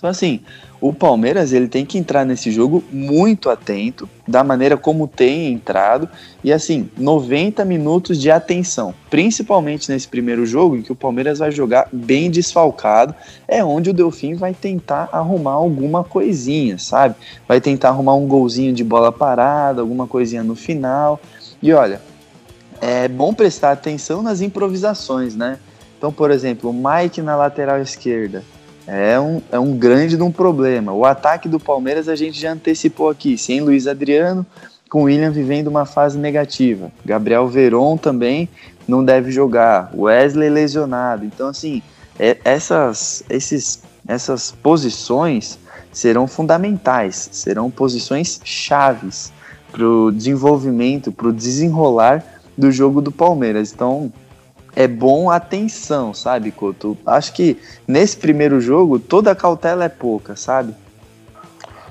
Então 0.00 0.08
assim, 0.08 0.40
o 0.80 0.94
Palmeiras 0.94 1.52
ele 1.52 1.68
tem 1.68 1.84
que 1.84 1.98
entrar 1.98 2.24
nesse 2.24 2.50
jogo 2.50 2.82
muito 2.90 3.50
atento, 3.50 4.08
da 4.26 4.42
maneira 4.42 4.74
como 4.74 5.06
tem 5.06 5.52
entrado, 5.52 6.08
e 6.42 6.50
assim, 6.50 6.88
90 6.96 7.66
minutos 7.66 8.18
de 8.18 8.30
atenção, 8.30 8.94
principalmente 9.10 9.92
nesse 9.92 10.08
primeiro 10.08 10.46
jogo, 10.46 10.74
em 10.74 10.80
que 10.80 10.90
o 10.90 10.96
Palmeiras 10.96 11.38
vai 11.40 11.50
jogar 11.50 11.86
bem 11.92 12.30
desfalcado, 12.30 13.14
é 13.46 13.62
onde 13.62 13.90
o 13.90 13.92
Delfim 13.92 14.32
vai 14.32 14.54
tentar 14.54 15.10
arrumar 15.12 15.52
alguma 15.52 16.02
coisinha, 16.02 16.78
sabe? 16.78 17.14
Vai 17.46 17.60
tentar 17.60 17.90
arrumar 17.90 18.14
um 18.14 18.26
golzinho 18.26 18.72
de 18.72 18.82
bola 18.82 19.12
parada, 19.12 19.82
alguma 19.82 20.06
coisinha 20.06 20.42
no 20.42 20.56
final. 20.56 21.20
E 21.62 21.74
olha, 21.74 22.00
é 22.80 23.06
bom 23.06 23.34
prestar 23.34 23.72
atenção 23.72 24.22
nas 24.22 24.40
improvisações, 24.40 25.36
né? 25.36 25.58
Então, 25.98 26.10
por 26.10 26.30
exemplo, 26.30 26.70
o 26.70 26.72
Mike 26.72 27.20
na 27.20 27.36
lateral 27.36 27.82
esquerda 27.82 28.42
é 28.92 29.20
um, 29.20 29.40
é 29.52 29.58
um 29.58 29.76
grande 29.76 30.16
de 30.16 30.22
um 30.22 30.32
problema. 30.32 30.92
O 30.92 31.04
ataque 31.04 31.48
do 31.48 31.60
Palmeiras 31.60 32.08
a 32.08 32.16
gente 32.16 32.40
já 32.40 32.52
antecipou 32.52 33.08
aqui, 33.08 33.38
sem 33.38 33.60
Luiz 33.60 33.86
Adriano, 33.86 34.44
com 34.90 35.02
o 35.02 35.04
William 35.04 35.30
vivendo 35.30 35.68
uma 35.68 35.86
fase 35.86 36.18
negativa. 36.18 36.90
Gabriel 37.04 37.46
Veron 37.46 37.96
também 37.96 38.48
não 38.88 39.04
deve 39.04 39.30
jogar. 39.30 39.92
Wesley 39.94 40.50
lesionado. 40.50 41.24
Então, 41.24 41.50
assim, 41.50 41.80
é, 42.18 42.36
essas, 42.44 43.22
esses, 43.30 43.80
essas 44.08 44.50
posições 44.50 45.56
serão 45.92 46.26
fundamentais, 46.26 47.28
serão 47.30 47.70
posições 47.70 48.40
chaves 48.42 49.32
para 49.70 49.86
o 49.86 50.10
desenvolvimento, 50.10 51.12
para 51.12 51.28
o 51.28 51.32
desenrolar 51.32 52.24
do 52.58 52.72
jogo 52.72 53.00
do 53.00 53.12
Palmeiras. 53.12 53.72
Então, 53.72 54.12
é 54.74 54.86
bom 54.86 55.30
a 55.30 55.36
atenção, 55.36 56.14
sabe, 56.14 56.50
Couto? 56.50 56.96
Acho 57.04 57.32
que 57.32 57.60
nesse 57.86 58.16
primeiro 58.16 58.60
jogo 58.60 58.98
toda 58.98 59.30
a 59.30 59.34
cautela 59.34 59.84
é 59.84 59.88
pouca, 59.88 60.36
sabe? 60.36 60.74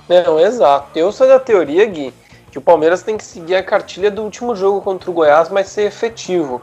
Não, 0.08 0.40
exato. 0.40 0.98
Eu 0.98 1.12
sou 1.12 1.28
da 1.28 1.40
teoria, 1.40 1.86
Gui, 1.86 2.14
que 2.52 2.58
o 2.58 2.62
Palmeiras 2.62 3.04
tem 3.04 3.18
que 3.18 3.24
seguir 3.24 3.56
a 3.56 3.64
cartilha 3.64 4.10
do 4.10 4.24
último 4.24 4.56
jogo 4.56 4.82
contra 4.82 5.10
o 5.10 5.14
Goiás, 5.14 5.50
mas 5.50 5.68
ser 5.68 5.84
efetivo. 5.84 6.62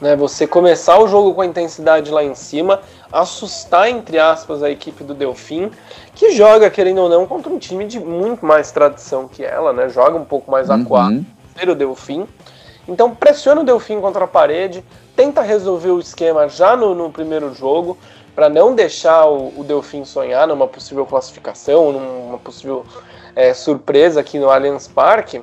Né? 0.00 0.16
Você 0.16 0.46
começar 0.46 0.98
o 0.98 1.06
jogo 1.06 1.34
com 1.34 1.42
a 1.42 1.46
intensidade 1.46 2.10
lá 2.10 2.24
em 2.24 2.34
cima, 2.34 2.80
assustar, 3.12 3.88
entre 3.88 4.18
aspas, 4.18 4.62
a 4.62 4.70
equipe 4.70 5.04
do 5.04 5.14
Delfim, 5.14 5.70
que 6.14 6.32
joga, 6.32 6.70
querendo 6.70 7.02
ou 7.02 7.08
não, 7.08 7.26
contra 7.26 7.52
um 7.52 7.58
time 7.58 7.86
de 7.86 8.00
muito 8.00 8.44
mais 8.44 8.72
tradição 8.72 9.28
que 9.28 9.44
ela, 9.44 9.72
né? 9.72 9.88
Joga 9.88 10.16
um 10.16 10.24
pouco 10.24 10.50
mais 10.50 10.68
uhum. 10.68 10.82
aquado, 10.82 11.26
ser 11.56 11.68
o 11.68 11.74
Delfim. 11.74 12.26
Então 12.88 13.14
pressiona 13.14 13.60
o 13.60 13.64
Delfim 13.64 14.00
contra 14.00 14.24
a 14.24 14.28
parede, 14.28 14.84
tenta 15.14 15.42
resolver 15.42 15.90
o 15.90 16.00
esquema 16.00 16.48
já 16.48 16.76
no, 16.76 16.94
no 16.94 17.10
primeiro 17.10 17.54
jogo, 17.54 17.96
para 18.34 18.48
não 18.48 18.74
deixar 18.74 19.26
o, 19.26 19.52
o 19.60 19.64
Delfim 19.64 20.04
sonhar 20.04 20.46
numa 20.46 20.66
possível 20.66 21.04
classificação, 21.04 21.92
numa 21.92 22.38
possível 22.38 22.84
é, 23.34 23.52
surpresa 23.52 24.20
aqui 24.20 24.38
no 24.38 24.50
Allianz 24.50 24.88
Parque, 24.88 25.42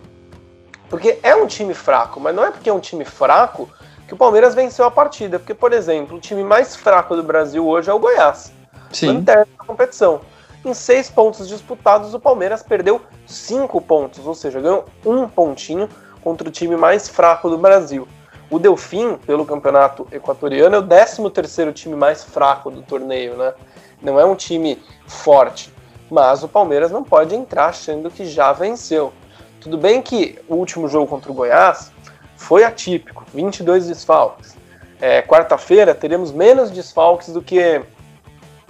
porque 0.89 1.19
é 1.21 1.35
um 1.35 1.45
time 1.45 1.73
fraco, 1.73 2.19
mas 2.19 2.35
não 2.35 2.43
é 2.43 2.51
porque 2.51 2.69
é 2.69 2.73
um 2.73 2.79
time 2.79 3.03
fraco 3.03 3.69
que 4.07 4.13
o 4.13 4.17
Palmeiras 4.17 4.55
venceu 4.55 4.85
a 4.85 4.91
partida. 4.91 5.37
Porque, 5.37 5.53
por 5.53 5.73
exemplo, 5.73 6.17
o 6.17 6.19
time 6.19 6.43
mais 6.43 6.75
fraco 6.75 7.15
do 7.15 7.23
Brasil 7.23 7.67
hoje 7.67 7.89
é 7.89 7.93
o 7.93 7.99
Goiás. 7.99 8.53
Sim. 8.91 9.23
Na 9.25 9.45
competição. 9.65 10.21
Em 10.63 10.73
seis 10.73 11.09
pontos 11.09 11.47
disputados, 11.47 12.13
o 12.13 12.19
Palmeiras 12.19 12.63
perdeu 12.63 13.01
cinco 13.25 13.79
pontos, 13.81 14.25
ou 14.25 14.33
seja, 14.33 14.59
ganhou 14.59 14.85
um 15.05 15.27
pontinho 15.27 15.87
contra 16.27 16.49
o 16.49 16.51
time 16.51 16.75
mais 16.75 17.07
fraco 17.07 17.49
do 17.49 17.57
Brasil. 17.57 18.05
O 18.51 18.59
Delfim, 18.59 19.15
pelo 19.25 19.45
campeonato 19.45 20.05
equatoriano, 20.11 20.75
é 20.75 20.79
o 20.79 20.85
13 20.85 21.29
terceiro 21.29 21.71
time 21.71 21.95
mais 21.95 22.21
fraco 22.21 22.69
do 22.69 22.81
torneio, 22.81 23.37
né? 23.37 23.53
Não 24.01 24.19
é 24.19 24.25
um 24.25 24.35
time 24.35 24.77
forte. 25.07 25.73
Mas 26.11 26.43
o 26.43 26.49
Palmeiras 26.49 26.91
não 26.91 27.01
pode 27.01 27.33
entrar 27.33 27.67
achando 27.67 28.11
que 28.11 28.25
já 28.25 28.51
venceu. 28.51 29.13
Tudo 29.61 29.77
bem 29.77 30.01
que 30.01 30.37
o 30.49 30.55
último 30.55 30.89
jogo 30.89 31.07
contra 31.07 31.31
o 31.31 31.33
Goiás 31.33 31.93
foi 32.35 32.65
atípico, 32.65 33.23
22 33.33 33.87
desfalques. 33.87 34.57
É, 34.99 35.21
Quarta-feira 35.21 35.95
teremos 35.95 36.33
menos 36.33 36.71
desfalques 36.71 37.29
do 37.29 37.41
que 37.41 37.81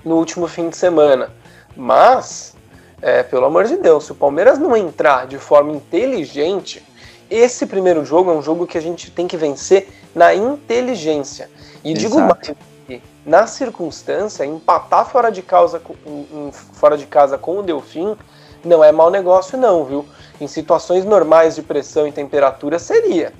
no 0.05 0.17
último 0.17 0.47
fim 0.47 0.69
de 0.69 0.77
semana. 0.77 1.31
Mas, 1.75 2.55
é, 3.01 3.23
pelo 3.23 3.47
amor 3.47 3.63
de 3.63 3.77
Deus, 3.77 4.05
se 4.05 4.11
o 4.11 4.15
Palmeiras 4.15 4.59
não 4.59 4.77
entrar 4.77 5.25
de 5.25 5.39
forma 5.39 5.71
inteligente, 5.71 6.85
esse 7.29 7.65
primeiro 7.65 8.05
jogo 8.05 8.31
é 8.31 8.33
um 8.33 8.41
jogo 8.41 8.67
que 8.67 8.77
a 8.77 8.81
gente 8.81 9.11
tem 9.11 9.27
que 9.27 9.37
vencer 9.37 9.89
na 10.15 10.33
inteligência. 10.33 11.49
E 11.83 11.91
Exato. 11.91 11.99
digo 11.99 12.21
mais, 12.21 13.01
na 13.25 13.45
circunstância, 13.45 14.45
empatar 14.45 15.05
fora 15.05 15.29
de, 15.29 15.41
causa, 15.41 15.81
fora 16.73 16.97
de 16.97 17.05
casa 17.05 17.37
com 17.37 17.59
o 17.59 17.63
Delfim 17.63 18.15
não 18.63 18.81
é 18.83 18.91
mau 18.91 19.09
negócio 19.11 19.57
não, 19.57 19.83
viu? 19.83 20.05
Em 20.39 20.47
situações 20.47 21.03
normais 21.03 21.55
de 21.55 21.61
pressão 21.61 22.07
e 22.07 22.11
temperatura 22.11 22.79
seria. 22.79 23.33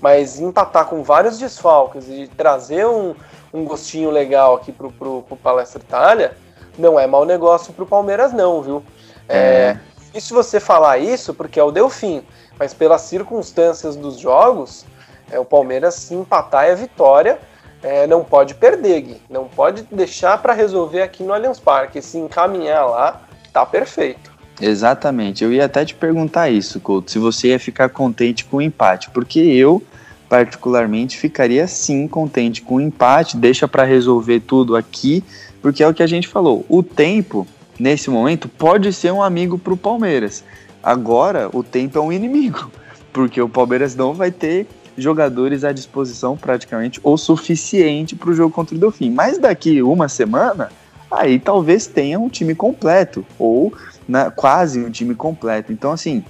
Mas 0.00 0.40
empatar 0.40 0.86
com 0.86 1.02
vários 1.02 1.38
desfalques 1.38 2.08
e 2.08 2.30
trazer 2.34 2.86
um, 2.86 3.14
um 3.52 3.64
gostinho 3.64 4.10
legal 4.10 4.54
aqui 4.54 4.72
pro, 4.72 4.90
pro, 4.90 5.22
pro 5.22 5.36
Palestra 5.36 5.82
Itália 5.82 6.36
não 6.78 6.98
é 6.98 7.06
mau 7.06 7.24
negócio 7.24 7.72
pro 7.72 7.86
Palmeiras 7.86 8.32
não, 8.32 8.62
viu? 8.62 8.82
É, 9.28 9.76
é. 10.14 10.20
se 10.20 10.32
você 10.32 10.60
falar 10.60 10.98
isso 10.98 11.34
porque 11.34 11.58
é 11.58 11.64
o 11.64 11.70
Delfim, 11.70 12.22
mas 12.58 12.74
pelas 12.74 13.02
circunstâncias 13.02 13.96
dos 13.96 14.18
jogos, 14.18 14.84
é, 15.30 15.38
o 15.38 15.44
Palmeiras 15.44 15.94
se 15.94 16.14
empatar 16.14 16.66
é 16.66 16.74
vitória, 16.74 17.38
é, 17.82 18.06
não 18.06 18.24
pode 18.24 18.54
perder, 18.54 19.00
Gui. 19.00 19.22
Não 19.28 19.44
pode 19.44 19.82
deixar 19.90 20.38
para 20.38 20.52
resolver 20.52 21.02
aqui 21.02 21.22
no 21.22 21.32
Allianz 21.32 21.58
Parque. 21.58 22.00
Se 22.00 22.18
encaminhar 22.18 22.86
lá, 22.86 23.22
tá 23.52 23.64
perfeito. 23.64 24.34
Exatamente. 24.60 25.44
Eu 25.44 25.52
ia 25.52 25.66
até 25.66 25.84
te 25.84 25.94
perguntar 25.94 26.48
isso, 26.48 26.80
Couto, 26.80 27.10
se 27.10 27.18
você 27.18 27.48
ia 27.48 27.60
ficar 27.60 27.90
contente 27.90 28.44
com 28.44 28.56
o 28.56 28.62
empate, 28.62 29.10
porque 29.10 29.38
eu 29.38 29.82
particularmente 30.28 31.16
ficaria 31.16 31.66
sim 31.68 32.08
contente 32.08 32.62
com 32.62 32.76
o 32.76 32.80
empate, 32.80 33.36
deixa 33.36 33.68
para 33.68 33.84
resolver 33.84 34.40
tudo 34.40 34.74
aqui, 34.74 35.22
porque 35.62 35.82
é 35.82 35.88
o 35.88 35.94
que 35.94 36.02
a 36.02 36.06
gente 36.06 36.26
falou. 36.26 36.64
O 36.68 36.82
tempo 36.82 37.46
nesse 37.78 38.10
momento 38.10 38.48
pode 38.48 38.92
ser 38.92 39.12
um 39.12 39.22
amigo 39.22 39.58
para 39.58 39.74
o 39.74 39.76
Palmeiras. 39.76 40.42
Agora 40.86 41.50
o 41.52 41.64
tempo 41.64 41.98
é 41.98 42.00
um 42.00 42.12
inimigo, 42.12 42.70
porque 43.12 43.42
o 43.42 43.48
Palmeiras 43.48 43.96
não 43.96 44.14
vai 44.14 44.30
ter 44.30 44.68
jogadores 44.96 45.64
à 45.64 45.72
disposição 45.72 46.36
praticamente 46.36 47.00
o 47.02 47.16
suficiente 47.16 48.14
para 48.14 48.30
o 48.30 48.34
jogo 48.34 48.54
contra 48.54 48.76
o 48.76 48.78
Delfim. 48.78 49.10
Mas 49.10 49.36
daqui 49.36 49.82
uma 49.82 50.08
semana, 50.08 50.70
aí 51.10 51.40
talvez 51.40 51.88
tenha 51.88 52.20
um 52.20 52.28
time 52.28 52.54
completo 52.54 53.26
ou 53.36 53.74
na, 54.06 54.30
quase 54.30 54.78
um 54.78 54.88
time 54.88 55.12
completo. 55.12 55.72
Então, 55.72 55.90
assim, 55.90 56.22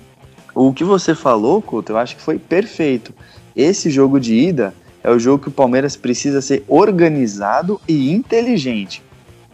o 0.54 0.72
que 0.72 0.84
você 0.84 1.14
falou, 1.14 1.60
Couto, 1.60 1.92
eu 1.92 1.98
acho 1.98 2.16
que 2.16 2.22
foi 2.22 2.38
perfeito. 2.38 3.12
Esse 3.54 3.90
jogo 3.90 4.18
de 4.18 4.34
ida 4.34 4.72
é 5.04 5.10
o 5.10 5.18
jogo 5.18 5.42
que 5.42 5.48
o 5.48 5.52
Palmeiras 5.52 5.96
precisa 5.96 6.40
ser 6.40 6.64
organizado 6.66 7.78
e 7.86 8.10
inteligente. 8.10 9.02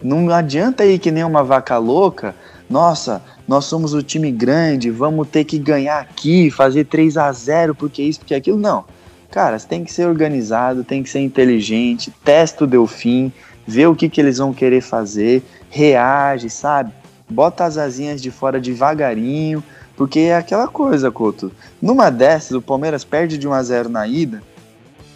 Não 0.01 0.31
adianta 0.31 0.87
ir 0.87 1.01
que 1.01 1.11
nem 1.11 1.25
uma 1.25 1.43
vaca 1.43 1.77
louca, 1.77 2.37
nossa, 2.71 3.21
nós 3.53 3.67
somos 3.67 3.93
o 3.93 4.03
time 4.03 4.31
grande, 4.31 4.91
vamos 4.91 5.29
ter 5.29 5.45
que 5.45 5.59
ganhar 5.59 6.01
aqui, 6.01 6.51
fazer 6.51 6.87
3 6.87 7.19
a 7.19 7.31
0 7.31 7.75
porque 7.75 8.03
isso, 8.03 8.21
porque 8.21 8.35
aquilo. 8.35 8.57
Não. 8.57 8.87
Cara, 9.31 9.59
você 9.59 9.69
tem 9.69 9.85
que 9.85 9.93
ser 9.93 10.07
organizado, 10.07 10.83
tem 10.83 11.03
que 11.03 11.11
ser 11.11 11.21
inteligente, 11.21 12.11
testa 12.25 12.65
o 12.65 12.67
Delfim, 12.67 13.31
vê 13.67 13.87
o 13.87 13.95
que, 13.95 14.09
que 14.09 14.19
eles 14.19 14.39
vão 14.39 14.55
querer 14.55 14.81
fazer, 14.81 15.43
reage, 15.69 16.49
sabe? 16.49 16.93
bota 17.29 17.67
as 17.67 17.77
asinhas 17.77 18.23
de 18.23 18.31
fora 18.31 18.59
devagarinho, 18.59 19.63
porque 19.99 20.21
é 20.21 20.37
aquela 20.37 20.67
coisa, 20.67 21.11
Couto. 21.11 21.53
Numa 21.81 22.11
dessas, 22.11 22.53
o 22.53 22.63
Palmeiras 22.63 23.05
perde 23.05 23.37
de 23.37 23.47
1 23.47 23.53
a 23.53 23.63
0 23.63 23.89
na 23.91 24.07
ida 24.07 24.43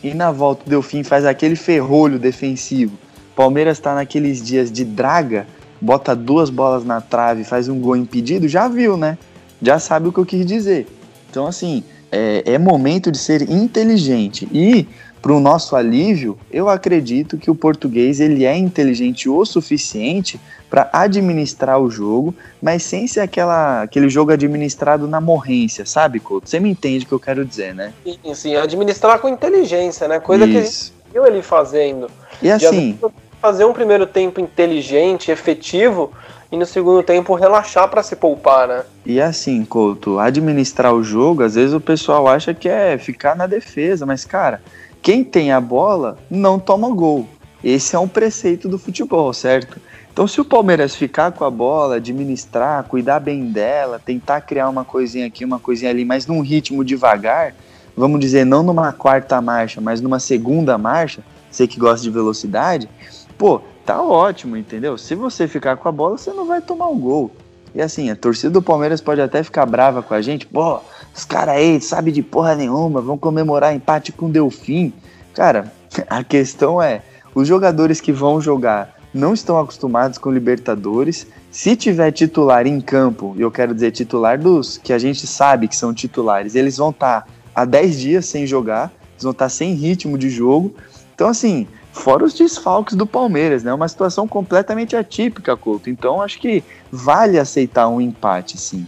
e 0.02 0.12
na 0.12 0.30
volta 0.30 0.62
o 0.66 0.68
Delfim 0.68 1.02
faz 1.02 1.24
aquele 1.24 1.56
ferrolho 1.56 2.18
defensivo. 2.18 2.98
Palmeiras 3.34 3.78
está 3.78 3.94
naqueles 3.94 4.42
dias 4.42 4.70
de 4.70 4.84
draga, 4.84 5.46
bota 5.80 6.14
duas 6.14 6.50
bolas 6.50 6.84
na 6.84 7.00
trave, 7.00 7.44
faz 7.44 7.68
um 7.68 7.78
gol 7.80 7.96
impedido, 7.96 8.48
já 8.48 8.68
viu, 8.68 8.96
né? 8.96 9.18
Já 9.60 9.78
sabe 9.78 10.08
o 10.08 10.12
que 10.12 10.18
eu 10.18 10.26
quis 10.26 10.44
dizer. 10.44 10.86
Então, 11.30 11.46
assim, 11.46 11.82
é, 12.10 12.42
é 12.44 12.58
momento 12.58 13.10
de 13.10 13.18
ser 13.18 13.42
inteligente. 13.50 14.48
E 14.52 14.86
para 15.20 15.32
o 15.32 15.40
nosso 15.40 15.74
alívio, 15.74 16.38
eu 16.52 16.68
acredito 16.68 17.36
que 17.36 17.50
o 17.50 17.54
português 17.54 18.20
ele 18.20 18.44
é 18.44 18.56
inteligente 18.56 19.28
o 19.28 19.44
suficiente 19.44 20.40
para 20.70 20.88
administrar 20.92 21.80
o 21.80 21.90
jogo, 21.90 22.34
mas 22.62 22.82
sem 22.82 23.06
ser 23.06 23.20
aquela, 23.20 23.82
aquele 23.82 24.08
jogo 24.08 24.32
administrado 24.32 25.08
na 25.08 25.20
morrência, 25.20 25.84
sabe, 25.84 26.20
Couto? 26.20 26.48
Você 26.48 26.60
me 26.60 26.70
entende 26.70 27.04
o 27.04 27.08
que 27.08 27.14
eu 27.14 27.20
quero 27.20 27.44
dizer, 27.44 27.74
né? 27.74 27.92
Sim, 28.04 28.34
sim, 28.34 28.56
administrar 28.56 29.18
com 29.18 29.28
inteligência, 29.28 30.06
né? 30.06 30.20
Coisa 30.20 30.44
Isso. 30.44 30.52
que 30.52 30.58
a 30.58 30.62
gente 30.62 30.92
viu 31.12 31.26
ele 31.26 31.42
fazendo. 31.42 32.10
E 32.42 32.50
assim. 32.50 32.98
Fazer 33.46 33.64
um 33.64 33.72
primeiro 33.72 34.08
tempo 34.08 34.40
inteligente, 34.40 35.30
efetivo, 35.30 36.10
e 36.50 36.56
no 36.56 36.66
segundo 36.66 37.00
tempo 37.00 37.32
relaxar 37.36 37.88
para 37.88 38.02
se 38.02 38.16
poupar, 38.16 38.66
né? 38.66 38.82
E 39.06 39.20
assim, 39.20 39.64
Couto, 39.64 40.18
administrar 40.18 40.92
o 40.92 41.04
jogo, 41.04 41.44
às 41.44 41.54
vezes 41.54 41.72
o 41.72 41.80
pessoal 41.80 42.26
acha 42.26 42.52
que 42.52 42.68
é 42.68 42.98
ficar 42.98 43.36
na 43.36 43.46
defesa, 43.46 44.04
mas 44.04 44.24
cara, 44.24 44.60
quem 45.00 45.22
tem 45.22 45.52
a 45.52 45.60
bola 45.60 46.18
não 46.28 46.58
toma 46.58 46.90
gol. 46.90 47.24
Esse 47.62 47.94
é 47.94 47.98
um 48.00 48.08
preceito 48.08 48.68
do 48.68 48.80
futebol, 48.80 49.32
certo? 49.32 49.80
Então, 50.12 50.26
se 50.26 50.40
o 50.40 50.44
Palmeiras 50.44 50.96
ficar 50.96 51.30
com 51.30 51.44
a 51.44 51.50
bola, 51.50 51.98
administrar, 51.98 52.82
cuidar 52.82 53.20
bem 53.20 53.52
dela, 53.52 54.00
tentar 54.04 54.40
criar 54.40 54.68
uma 54.68 54.84
coisinha 54.84 55.28
aqui, 55.28 55.44
uma 55.44 55.60
coisinha 55.60 55.92
ali, 55.92 56.04
mas 56.04 56.26
num 56.26 56.40
ritmo 56.40 56.84
devagar, 56.84 57.54
vamos 57.96 58.18
dizer, 58.18 58.44
não 58.44 58.64
numa 58.64 58.92
quarta 58.92 59.40
marcha, 59.40 59.80
mas 59.80 60.00
numa 60.00 60.18
segunda 60.18 60.76
marcha, 60.76 61.22
você 61.48 61.66
que 61.66 61.78
gosta 61.78 62.02
de 62.02 62.10
velocidade, 62.10 62.88
pô, 63.36 63.60
tá 63.84 64.02
ótimo, 64.02 64.56
entendeu? 64.56 64.96
Se 64.98 65.14
você 65.14 65.46
ficar 65.46 65.76
com 65.76 65.88
a 65.88 65.92
bola, 65.92 66.18
você 66.18 66.32
não 66.32 66.46
vai 66.46 66.60
tomar 66.60 66.88
um 66.88 66.98
gol. 66.98 67.30
E 67.74 67.82
assim, 67.82 68.10
a 68.10 68.16
torcida 68.16 68.50
do 68.50 68.62
Palmeiras 68.62 69.00
pode 69.00 69.20
até 69.20 69.42
ficar 69.42 69.66
brava 69.66 70.02
com 70.02 70.14
a 70.14 70.22
gente, 70.22 70.46
pô, 70.46 70.80
os 71.14 71.24
caras 71.24 71.56
aí 71.56 71.80
sabe 71.80 72.10
de 72.10 72.22
porra 72.22 72.54
nenhuma, 72.54 73.00
vão 73.00 73.18
comemorar 73.18 73.74
empate 73.74 74.12
com 74.12 74.26
o 74.26 74.30
Delfim. 74.30 74.92
Cara, 75.34 75.70
a 76.08 76.24
questão 76.24 76.80
é, 76.80 77.02
os 77.34 77.46
jogadores 77.46 78.00
que 78.00 78.12
vão 78.12 78.40
jogar 78.40 78.96
não 79.12 79.34
estão 79.34 79.58
acostumados 79.58 80.18
com 80.18 80.30
Libertadores. 80.30 81.26
Se 81.50 81.74
tiver 81.74 82.12
titular 82.12 82.66
em 82.66 82.80
campo, 82.80 83.34
e 83.36 83.40
eu 83.40 83.50
quero 83.50 83.74
dizer 83.74 83.90
titular 83.90 84.38
dos 84.38 84.78
que 84.78 84.92
a 84.92 84.98
gente 84.98 85.26
sabe 85.26 85.68
que 85.68 85.76
são 85.76 85.92
titulares, 85.92 86.54
eles 86.54 86.76
vão 86.76 86.90
estar 86.90 87.22
tá 87.22 87.28
há 87.54 87.64
10 87.64 87.98
dias 87.98 88.26
sem 88.26 88.46
jogar, 88.46 88.92
eles 89.12 89.22
vão 89.22 89.32
estar 89.32 89.46
tá 89.46 89.48
sem 89.50 89.72
ritmo 89.72 90.18
de 90.18 90.28
jogo. 90.28 90.74
Então, 91.14 91.28
assim, 91.28 91.66
fora 91.96 92.24
os 92.24 92.34
desfalques 92.34 92.94
do 92.94 93.06
Palmeiras, 93.06 93.64
né? 93.64 93.72
Uma 93.72 93.88
situação 93.88 94.28
completamente 94.28 94.94
atípica, 94.94 95.56
Couto. 95.56 95.90
Então, 95.90 96.20
acho 96.20 96.38
que 96.38 96.62
vale 96.92 97.38
aceitar 97.38 97.88
um 97.88 98.00
empate, 98.00 98.58
sim. 98.58 98.86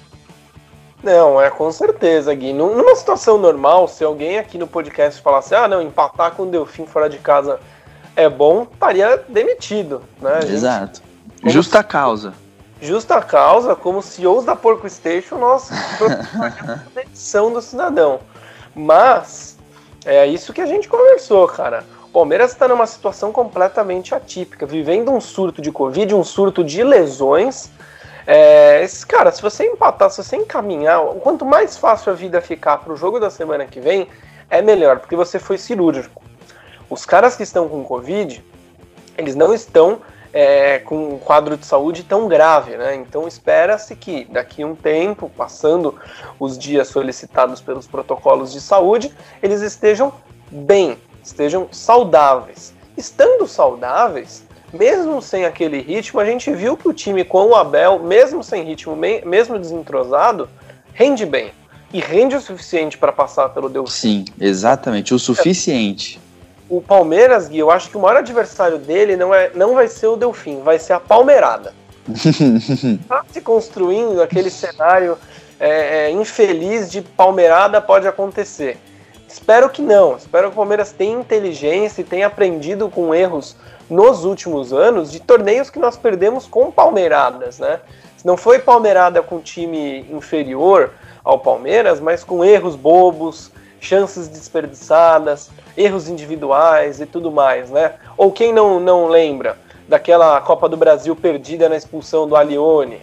Não, 1.03 1.41
é 1.41 1.49
com 1.49 1.71
certeza, 1.73 2.35
Gui. 2.35 2.53
Numa 2.53 2.95
situação 2.95 3.39
normal, 3.39 3.89
se 3.89 4.05
alguém 4.05 4.39
aqui 4.39 4.59
no 4.59 4.67
podcast 4.67 5.23
falasse, 5.23 5.55
ah, 5.55 5.67
não, 5.67 5.81
empatar 5.81 6.33
com 6.33 6.43
o 6.43 6.47
Delfim 6.47 6.87
fora 6.87 7.09
de 7.09 7.19
casa 7.19 7.59
é 8.15 8.29
bom, 8.29 8.67
estaria 8.71 9.25
demitido, 9.29 10.03
né? 10.21 10.41
Exato. 10.43 11.01
Justa 11.45 11.79
se... 11.79 11.85
causa. 11.85 12.35
Justa 12.81 13.21
causa, 13.23 13.75
como 13.75 14.03
CEOs 14.03 14.45
da 14.45 14.55
Porco 14.55 14.89
Station, 14.89 15.39
nós 15.39 15.71
a 15.73 16.83
demissão 16.95 17.53
do 17.53 17.63
cidadão. 17.63 18.21
Mas 18.75 19.57
é 20.05 20.27
isso 20.27 20.53
que 20.53 20.61
a 20.61 20.67
gente 20.67 20.89
conversou, 20.89 21.47
cara. 21.49 21.85
O 22.09 22.11
Palmeiras 22.11 22.53
está 22.53 22.67
numa 22.67 22.87
situação 22.87 23.31
completamente 23.31 24.15
atípica, 24.15 24.65
vivendo 24.65 25.13
um 25.13 25.21
surto 25.21 25.61
de 25.61 25.71
Covid, 25.71 26.15
um 26.15 26.25
surto 26.25 26.65
de 26.65 26.83
lesões. 26.83 27.71
É, 28.27 28.87
cara, 29.07 29.31
se 29.31 29.43
você 29.43 29.67
empatar, 29.67 30.11
se 30.11 30.23
você 30.23 30.37
encaminhar, 30.37 31.01
quanto 31.23 31.45
mais 31.45 31.77
fácil 31.77 32.13
a 32.13 32.15
vida 32.15 32.41
ficar 32.41 32.79
para 32.79 32.93
o 32.93 32.97
jogo 32.97 33.21
da 33.21 33.29
semana 33.29 33.67
que 33.67 33.79
vem, 33.79 34.09
é 34.49 34.63
melhor, 34.63 35.01
porque 35.01 35.15
você 35.15 35.39
foi 35.39 35.59
cirúrgico. 35.59 36.23
Os 36.89 37.05
caras 37.05 37.37
que 37.37 37.43
estão 37.43 37.69
com 37.69 37.85
Covid, 37.85 38.43
eles 39.19 39.35
não 39.35 39.53
estão 39.53 40.01
é, 40.33 40.79
com 40.79 41.15
um 41.15 41.19
quadro 41.19 41.59
de 41.59 41.67
saúde 41.67 42.03
tão 42.05 42.27
grave, 42.27 42.77
né? 42.77 42.95
Então 42.95 43.29
espera-se 43.29 43.95
que 43.95 44.25
daqui 44.31 44.63
a 44.63 44.67
um 44.67 44.75
tempo, 44.75 45.31
passando 45.37 45.95
os 46.41 46.59
dias 46.59 46.89
solicitados 46.89 47.61
pelos 47.61 47.87
protocolos 47.87 48.51
de 48.51 48.63
saúde, 48.63 49.13
eles 49.43 49.61
estejam 49.61 50.11
bem, 50.51 50.97
estejam 51.29 51.69
saudáveis. 51.71 52.73
Estando 52.97 53.47
saudáveis, 53.47 54.43
mesmo 54.73 55.23
sem 55.23 55.45
aquele 55.45 55.81
ritmo, 55.81 56.21
a 56.21 56.25
gente 56.25 56.51
viu 56.53 56.77
que 56.77 56.89
o 56.89 56.93
time 56.93 57.25
com 57.25 57.47
o 57.47 57.55
Abel, 57.55 58.01
mesmo 58.01 58.43
sem 58.43 58.65
ritmo, 58.65 58.97
mesmo 58.97 59.59
desentrosado, 59.59 60.49
rende 60.93 61.25
bem. 61.25 61.53
E 61.93 62.01
rende 62.01 62.37
o 62.37 62.41
suficiente 62.41 62.99
para 62.99 63.13
passar 63.13 63.49
pelo 63.51 63.69
Deus. 63.69 63.93
Sim, 63.93 64.25
exatamente, 64.39 65.15
o 65.15 65.19
suficiente 65.19 66.21
o 66.69 66.83
Palmeiras, 66.83 67.49
Gui, 67.49 67.59
eu 67.59 67.71
acho 67.71 67.89
que 67.89 67.97
o 67.97 68.01
maior 68.01 68.19
adversário 68.19 68.79
dele 68.79 69.17
não, 69.17 69.35
é, 69.35 69.51
não 69.55 69.75
vai 69.75 69.89
ser 69.89 70.07
o 70.07 70.17
Delfim, 70.17 70.61
vai 70.61 70.79
ser 70.79 70.93
a 70.93 71.01
Palmeirada. 71.01 71.73
Está 72.07 73.25
se 73.33 73.41
construindo 73.41 74.21
aquele 74.21 74.51
cenário 74.51 75.17
é, 75.59 76.09
é, 76.09 76.11
infeliz 76.11 76.91
de 76.91 77.01
Palmeirada 77.01 77.81
pode 77.81 78.07
acontecer. 78.07 78.79
Espero 79.29 79.69
que 79.69 79.83
não. 79.83 80.17
Espero 80.17 80.49
que 80.49 80.55
o 80.55 80.57
Palmeiras 80.57 80.91
tenha 80.91 81.21
inteligência 81.21 82.01
e 82.01 82.05
tenha 82.05 82.27
aprendido 82.27 82.89
com 82.89 83.15
erros 83.15 83.55
nos 83.89 84.25
últimos 84.25 84.73
anos 84.73 85.13
de 85.13 85.21
torneios 85.21 85.69
que 85.69 85.79
nós 85.79 85.97
perdemos 85.97 86.47
com 86.47 86.73
Palmeiradas, 86.73 87.59
né? 87.59 87.81
Não 88.25 88.37
foi 88.37 88.59
Palmeirada 88.59 89.23
com 89.23 89.39
time 89.39 90.01
inferior 90.11 90.93
ao 91.23 91.39
Palmeiras, 91.39 92.01
mas 92.01 92.25
com 92.25 92.43
erros 92.43 92.75
bobos, 92.75 93.51
chances 93.81 94.29
desperdiçadas, 94.29 95.51
erros 95.77 96.09
individuais 96.09 97.01
e 97.01 97.07
tudo 97.07 97.31
mais, 97.31 97.71
né? 97.71 97.95
Ou 98.17 98.33
quem 98.33 98.53
não, 98.53 98.81
não 98.81 99.09
lembra 99.09 99.59
daquela 99.87 100.41
Copa 100.41 100.69
do 100.69 100.77
Brasil 100.77 101.15
perdida 101.15 101.69
na 101.69 101.77
expulsão 101.77 102.27
do 102.27 102.35
Alione, 102.35 103.01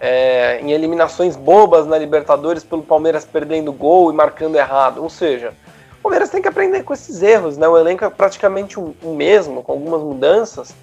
é, 0.00 0.60
em 0.62 0.72
eliminações 0.72 1.36
bobas 1.36 1.86
na 1.86 1.98
Libertadores 1.98 2.64
pelo 2.64 2.82
Palmeiras 2.82 3.24
perdendo 3.24 3.70
gol 3.70 4.10
e 4.10 4.14
marcando 4.14 4.56
errado. 4.56 5.02
Ou 5.02 5.10
seja, 5.10 5.52
o 5.98 6.02
Palmeiras 6.02 6.30
tem 6.30 6.40
que 6.40 6.48
aprender 6.48 6.82
com 6.82 6.94
esses 6.94 7.22
erros, 7.22 7.58
né? 7.58 7.68
O 7.68 7.78
elenco 7.78 8.04
é 8.04 8.08
praticamente 8.08 8.80
o, 8.80 8.94
mesmo, 9.14 9.62
com 9.62 9.72
algumas 9.72 10.00
mudanças, 10.00 10.74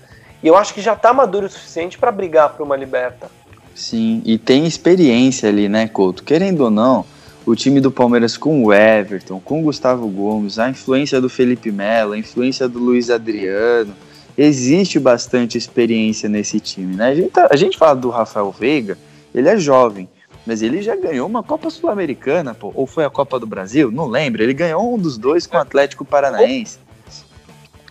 e 0.43 0.47
eu 0.47 0.55
acho 0.55 0.73
que 0.73 0.81
já 0.81 0.93
está 0.93 1.11
maduro 1.11 1.47
o 1.47 1.49
suficiente 1.49 1.97
para 1.97 2.11
brigar 2.11 2.49
por 2.49 2.63
uma 2.63 2.75
liberta. 2.75 3.27
Sim, 3.73 4.21
e 4.23 4.37
tem 4.37 4.67
experiência 4.67 5.49
ali, 5.49 5.67
né, 5.67 5.87
Couto? 5.87 6.23
Querendo 6.23 6.61
ou 6.61 6.69
não, 6.69 7.03
o 7.45 7.55
time 7.55 7.79
do 7.79 7.91
Palmeiras 7.91 8.37
com 8.37 8.63
o 8.63 8.73
Everton, 8.73 9.39
com 9.39 9.61
o 9.61 9.63
Gustavo 9.63 10.07
Gomes, 10.07 10.59
a 10.59 10.69
influência 10.69 11.19
do 11.19 11.29
Felipe 11.29 11.71
Melo, 11.71 12.13
a 12.13 12.17
influência 12.17 12.67
do 12.67 12.77
Luiz 12.77 13.09
Adriano, 13.09 13.95
existe 14.37 14.99
bastante 14.99 15.57
experiência 15.57 16.29
nesse 16.29 16.59
time, 16.59 16.95
né? 16.95 17.07
A 17.07 17.15
gente, 17.15 17.29
tá, 17.29 17.47
a 17.49 17.55
gente 17.55 17.77
fala 17.77 17.95
do 17.95 18.09
Rafael 18.09 18.51
Veiga, 18.51 18.97
ele 19.37 19.49
é 19.49 19.57
jovem, 19.57 20.09
mas 20.45 20.61
ele 20.61 20.81
já 20.81 20.95
ganhou 20.95 21.27
uma 21.27 21.43
Copa 21.43 21.69
Sul-Americana, 21.69 22.53
pô, 22.53 22.71
ou 22.73 22.87
foi 22.87 23.05
a 23.05 23.09
Copa 23.09 23.39
do 23.39 23.45
Brasil? 23.45 23.91
Não 23.91 24.07
lembro. 24.07 24.41
Ele 24.41 24.53
ganhou 24.53 24.95
um 24.95 24.97
dos 24.97 25.17
dois 25.17 25.45
com 25.45 25.57
o 25.57 25.59
Atlético 25.59 26.03
Paranaense. 26.03 26.79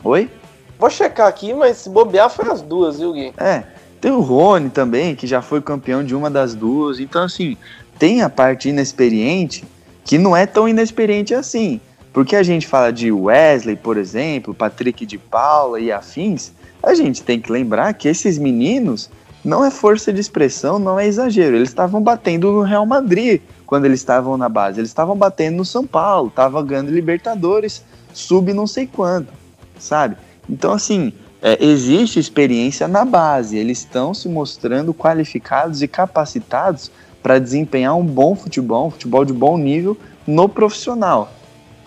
Oi? 0.02 0.30
Vou 0.78 0.90
checar 0.90 1.28
aqui, 1.28 1.54
mas 1.54 1.78
se 1.78 1.88
bobear 1.88 2.28
foi 2.30 2.50
as 2.50 2.62
duas, 2.62 2.98
viu, 2.98 3.12
Gui? 3.12 3.32
É. 3.38 3.62
Tem 4.00 4.11
o 4.11 4.20
Rony 4.20 4.70
também, 4.70 5.14
que 5.14 5.26
já 5.26 5.40
foi 5.40 5.61
campeão 5.62 6.04
de 6.04 6.14
uma 6.14 6.30
das 6.30 6.54
duas. 6.54 6.98
Então, 6.98 7.22
assim, 7.22 7.56
tem 7.98 8.22
a 8.22 8.28
parte 8.28 8.68
inexperiente 8.68 9.64
que 10.04 10.18
não 10.18 10.37
é 10.37 10.46
tão 10.46 10.68
inexperiente 10.68 11.35
assim. 11.35 11.80
Porque 12.12 12.35
a 12.35 12.42
gente 12.42 12.66
fala 12.66 12.92
de 12.92 13.12
Wesley, 13.12 13.76
por 13.76 13.96
exemplo, 13.96 14.54
Patrick 14.54 15.04
de 15.04 15.18
Paula 15.18 15.78
e 15.78 15.92
afins, 15.92 16.52
a 16.82 16.94
gente 16.94 17.22
tem 17.22 17.40
que 17.40 17.52
lembrar 17.52 17.92
que 17.94 18.09
esses 18.09 18.38
meninos 18.38 19.11
não 19.46 19.64
é 19.64 19.70
força 19.70 20.12
de 20.12 20.20
expressão, 20.20 20.76
não 20.76 20.98
é 20.98 21.06
exagero. 21.06 21.54
Eles 21.54 21.68
estavam 21.68 22.02
batendo 22.02 22.50
no 22.50 22.62
Real 22.62 22.85
Madrid 22.85 23.40
quando 23.64 23.85
eles 23.85 24.00
estavam 24.00 24.37
na 24.37 24.48
base. 24.48 24.80
Eles 24.80 24.90
estavam 24.90 25.16
batendo 25.16 25.59
no 25.59 25.64
São 25.64 25.87
Paulo, 25.87 26.26
estavam 26.26 26.66
ganhando 26.66 26.90
Libertadores, 26.90 27.85
sub 28.12 28.52
não 28.52 28.66
sei 28.66 28.88
quanto, 28.88 29.32
sabe? 29.78 30.16
Então, 30.50 30.72
assim, 30.72 31.12
é, 31.40 31.64
existe 31.64 32.18
experiência 32.18 32.88
na 32.88 33.04
base. 33.04 33.56
Eles 33.56 33.78
estão 33.78 34.12
se 34.12 34.28
mostrando 34.28 34.92
qualificados 34.92 35.80
e 35.80 35.87
capacitados 35.87 36.90
para 37.22 37.38
desempenhar 37.38 37.96
um 37.96 38.04
bom 38.04 38.35
futebol, 38.35 38.88
um 38.88 38.90
futebol 38.90 39.24
de 39.24 39.32
bom 39.32 39.56
nível 39.56 39.96
no 40.26 40.48
profissional. 40.48 41.32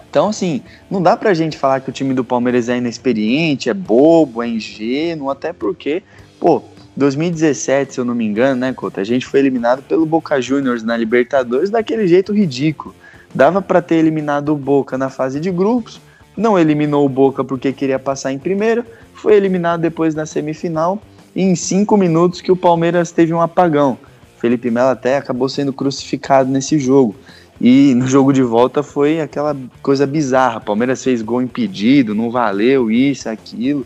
Então, 0.09 0.29
assim, 0.29 0.61
não 0.89 1.01
dá 1.01 1.17
pra 1.17 1.33
gente 1.33 1.57
falar 1.57 1.81
que 1.81 1.89
o 1.89 1.93
time 1.93 2.13
do 2.13 2.23
Palmeiras 2.23 2.69
é 2.69 2.77
inexperiente, 2.77 3.69
é 3.69 3.73
bobo, 3.73 4.41
é 4.41 4.47
ingênuo, 4.47 5.29
até 5.29 5.51
porque, 5.51 6.01
pô, 6.39 6.63
2017, 6.99 7.93
se 7.93 7.99
eu 7.99 8.05
não 8.05 8.13
me 8.13 8.25
engano, 8.25 8.59
né, 8.59 8.73
Couto, 8.73 8.99
a 8.99 9.03
gente 9.03 9.25
foi 9.25 9.39
eliminado 9.39 9.81
pelo 9.81 10.05
Boca 10.05 10.39
Juniors 10.39 10.83
na 10.83 10.95
Libertadores 10.95 11.69
daquele 11.69 12.05
jeito 12.07 12.31
ridículo. 12.31 12.93
Dava 13.33 13.62
para 13.62 13.81
ter 13.81 13.95
eliminado 13.95 14.49
o 14.49 14.55
Boca 14.55 14.97
na 14.97 15.09
fase 15.09 15.39
de 15.39 15.49
grupos, 15.49 15.99
não 16.38 16.59
eliminou 16.59 17.05
o 17.05 17.09
Boca 17.09 17.43
porque 17.43 17.73
queria 17.73 17.97
passar 17.97 18.31
em 18.31 18.38
primeiro, 18.38 18.85
foi 19.13 19.33
eliminado 19.33 19.81
depois 19.81 20.13
na 20.13 20.25
semifinal, 20.25 21.01
e 21.35 21.41
em 21.41 21.55
cinco 21.55 21.95
minutos 21.97 22.41
que 22.41 22.51
o 22.51 22.55
Palmeiras 22.55 23.12
teve 23.12 23.33
um 23.33 23.41
apagão. 23.41 23.97
Felipe 24.38 24.69
Melo 24.69 24.89
até 24.89 25.17
acabou 25.17 25.49
sendo 25.49 25.73
crucificado 25.73 26.49
nesse 26.49 26.79
jogo. 26.79 27.15
E 27.62 27.93
no 27.93 28.07
jogo 28.07 28.31
de 28.31 28.41
volta 28.41 28.81
foi 28.81 29.19
aquela 29.19 29.55
coisa 29.81 30.07
bizarra. 30.07 30.62
Palmeiras 30.62 31.03
fez 31.03 31.21
gol 31.21 31.41
impedido, 31.41 32.15
não 32.15 32.31
valeu 32.31 32.89
isso, 32.89 33.27
aquilo. 33.29 33.85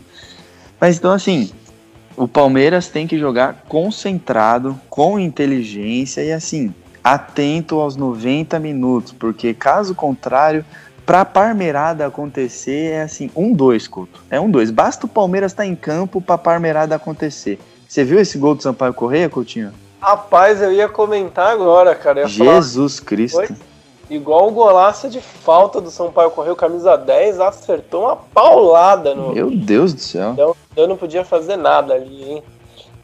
Mas 0.80 0.96
então, 0.96 1.10
assim, 1.10 1.50
o 2.16 2.28
Palmeiras 2.28 2.88
tem 2.88 3.06
que 3.06 3.18
jogar 3.18 3.64
concentrado, 3.68 4.78
com 4.88 5.18
inteligência 5.18 6.22
e, 6.22 6.32
assim, 6.32 6.74
atento 7.02 7.80
aos 7.80 7.96
90 7.96 8.58
minutos, 8.58 9.12
porque 9.12 9.52
caso 9.52 9.94
contrário, 9.94 10.64
para 11.04 11.20
a 11.20 11.24
Parmeirada 11.24 12.06
acontecer 12.06 12.92
é 12.92 13.02
assim, 13.02 13.30
um 13.36 13.52
dois, 13.52 13.86
Couto. 13.86 14.22
É 14.30 14.40
um 14.40 14.50
dois. 14.50 14.70
Basta 14.70 15.04
o 15.04 15.08
Palmeiras 15.08 15.52
estar 15.52 15.64
tá 15.64 15.68
em 15.68 15.74
campo 15.74 16.20
para 16.20 16.36
a 16.36 16.38
Parmeirada 16.38 16.94
acontecer. 16.94 17.58
Você 17.86 18.04
viu 18.04 18.18
esse 18.18 18.38
gol 18.38 18.54
do 18.54 18.62
Sampaio 18.62 18.94
Correia, 18.94 19.28
Coutinho? 19.28 19.72
Rapaz, 20.00 20.60
eu 20.60 20.72
ia 20.72 20.88
comentar 20.88 21.52
agora, 21.52 21.94
cara. 21.94 22.26
Jesus 22.26 22.96
falar, 22.96 23.06
Cristo. 23.06 23.46
Foi 23.46 23.56
igual 24.10 24.48
o 24.48 24.52
golaço 24.52 25.08
de 25.08 25.20
falta 25.20 25.80
do 25.80 25.90
São 25.90 26.12
Paulo 26.12 26.30
correu 26.30 26.54
camisa 26.56 26.96
10, 26.96 27.40
acertou 27.40 28.04
uma 28.04 28.16
paulada 28.16 29.14
no. 29.14 29.32
Meu 29.32 29.50
Deus 29.50 29.94
do 29.94 30.00
céu. 30.00 30.32
Então, 30.32 30.56
eu 30.76 30.86
não 30.86 30.96
podia 30.96 31.24
fazer 31.24 31.56
nada 31.56 31.94
ali, 31.94 32.30
hein? 32.30 32.42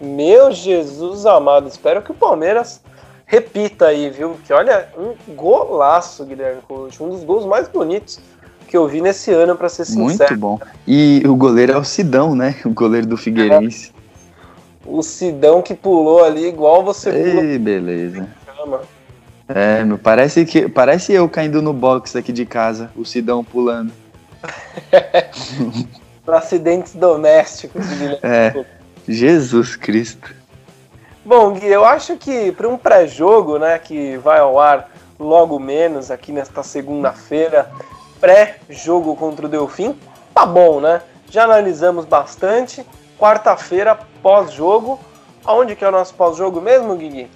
Meu 0.01 0.51
Jesus 0.51 1.27
amado, 1.27 1.69
espero 1.69 2.01
que 2.03 2.11
o 2.11 2.15
Palmeiras 2.15 2.81
repita 3.27 3.87
aí, 3.87 4.11
viu? 4.11 4.37
Que 4.47 4.53
olha, 4.53 4.89
um 4.99 5.35
golaço, 5.35 6.25
Guilherme 6.25 6.63
Couto, 6.67 7.05
um 7.05 7.11
dos 7.11 7.23
gols 7.23 7.45
mais 7.45 7.69
bonitos 7.69 8.19
que 8.67 8.77
eu 8.77 8.87
vi 8.87 9.01
nesse 9.01 9.33
ano, 9.33 9.57
para 9.57 9.69
ser 9.69 9.85
sincero. 9.85 10.31
Muito 10.31 10.37
bom. 10.37 10.59
E 10.87 11.23
o 11.27 11.35
goleiro 11.35 11.73
é 11.73 11.77
o 11.77 11.85
Sidão, 11.85 12.37
né? 12.37 12.55
O 12.65 12.71
goleiro 12.71 13.07
do 13.07 13.17
Figueirense. 13.17 13.93
É 13.97 14.01
o 14.87 15.03
Sidão 15.03 15.61
que 15.61 15.75
pulou 15.75 16.25
ali 16.25 16.47
igual 16.47 16.85
você 16.85 17.11
Ei, 17.11 17.31
pulou. 17.31 17.59
beleza. 17.59 18.29
É, 19.55 19.83
meu, 19.85 19.99
parece 19.99 20.45
que 20.45 20.69
parece 20.69 21.13
eu 21.13 21.29
caindo 21.29 21.61
no 21.61 21.73
box 21.73 22.15
aqui 22.17 22.33
de 22.33 22.47
casa, 22.47 22.91
o 22.97 23.05
Sidão 23.05 23.43
pulando. 23.43 23.93
acidentes 26.27 26.95
domésticos. 26.95 27.85
É. 28.23 28.65
Jesus 29.09 29.75
Cristo. 29.75 30.33
Bom, 31.25 31.55
Gui, 31.55 31.67
eu 31.67 31.85
acho 31.85 32.17
que 32.17 32.53
para 32.53 32.69
um 32.69 32.79
pré-jogo, 32.79 33.59
né, 33.59 33.79
que 33.79 34.17
vai 34.19 34.39
ao 34.39 34.59
ar 34.59 34.89
logo 35.19 35.59
menos 35.59 36.11
aqui 36.11 36.33
nesta 36.33 36.63
segunda-feira, 36.63 37.71
pré-jogo 38.21 39.17
contra 39.17 39.47
o 39.47 39.49
Delfim, 39.49 39.99
tá 40.33 40.47
bom, 40.47 40.81
né? 40.81 41.03
Já 41.29 41.45
analisamos 41.45 42.05
bastante. 42.05 42.85
Quarta-feira, 43.19 43.99
pós-jogo. 44.23 44.99
Aonde 45.45 45.75
que 45.75 45.85
é 45.85 45.89
o 45.89 45.93
nosso 45.93 46.15
pós-jogo 46.15 46.61
mesmo, 46.61 46.97
Guigui? 46.97 47.29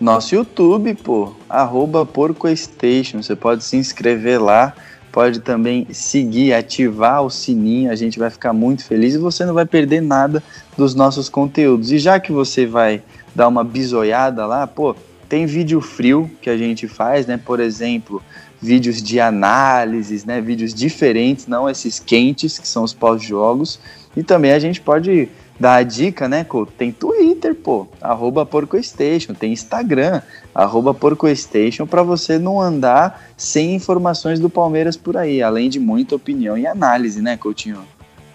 Nosso 0.00 0.34
YouTube, 0.34 0.94
pô, 0.94 1.34
arroba 1.46 2.06
PorcoStation. 2.06 3.22
Você 3.22 3.36
pode 3.36 3.62
se 3.62 3.76
inscrever 3.76 4.42
lá, 4.42 4.72
pode 5.12 5.40
também 5.40 5.86
seguir, 5.92 6.54
ativar 6.54 7.22
o 7.22 7.28
sininho, 7.28 7.90
a 7.90 7.94
gente 7.94 8.18
vai 8.18 8.30
ficar 8.30 8.54
muito 8.54 8.82
feliz 8.82 9.14
e 9.14 9.18
você 9.18 9.44
não 9.44 9.52
vai 9.52 9.66
perder 9.66 10.00
nada 10.00 10.42
dos 10.74 10.94
nossos 10.94 11.28
conteúdos. 11.28 11.92
E 11.92 11.98
já 11.98 12.18
que 12.18 12.32
você 12.32 12.64
vai 12.64 13.02
dar 13.34 13.46
uma 13.46 13.62
bisoiada 13.62 14.46
lá, 14.46 14.66
pô, 14.66 14.96
tem 15.28 15.44
vídeo 15.44 15.82
frio 15.82 16.30
que 16.40 16.48
a 16.48 16.56
gente 16.56 16.88
faz, 16.88 17.26
né? 17.26 17.36
Por 17.36 17.60
exemplo, 17.60 18.22
vídeos 18.58 19.02
de 19.02 19.20
análises, 19.20 20.24
né? 20.24 20.40
Vídeos 20.40 20.72
diferentes, 20.72 21.46
não 21.46 21.68
esses 21.68 21.98
quentes 22.00 22.58
que 22.58 22.66
são 22.66 22.84
os 22.84 22.94
pós-jogos. 22.94 23.78
E 24.16 24.22
também 24.22 24.52
a 24.52 24.58
gente 24.58 24.80
pode 24.80 25.28
dar 25.60 25.74
a 25.74 25.82
dica, 25.82 26.26
né, 26.26 26.42
Couto? 26.42 26.72
Tem 26.72 26.90
Twitter, 26.90 27.54
pô, 27.54 27.86
arroba 28.00 28.46
PorcoStation, 28.46 29.34
tem 29.34 29.52
Instagram, 29.52 30.22
arroba 30.54 30.94
PorcoStation, 30.94 31.86
para 31.86 32.02
você 32.02 32.38
não 32.38 32.58
andar 32.58 33.22
sem 33.36 33.74
informações 33.74 34.40
do 34.40 34.48
Palmeiras 34.48 34.96
por 34.96 35.18
aí, 35.18 35.42
além 35.42 35.68
de 35.68 35.78
muita 35.78 36.16
opinião 36.16 36.56
e 36.56 36.66
análise, 36.66 37.20
né, 37.20 37.36
Coutinho? 37.36 37.84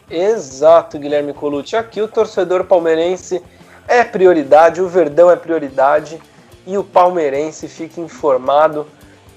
Exato, 0.07 0.99
Guilherme 0.99 1.33
Colucci. 1.33 1.75
Aqui 1.75 1.99
o 1.99 2.07
torcedor 2.07 2.65
palmeirense 2.65 3.41
é 3.87 4.03
prioridade, 4.03 4.79
o 4.79 4.87
Verdão 4.87 5.31
é 5.31 5.35
prioridade 5.35 6.19
e 6.67 6.77
o 6.77 6.83
palmeirense 6.83 7.67
fica 7.67 7.99
informado 7.99 8.85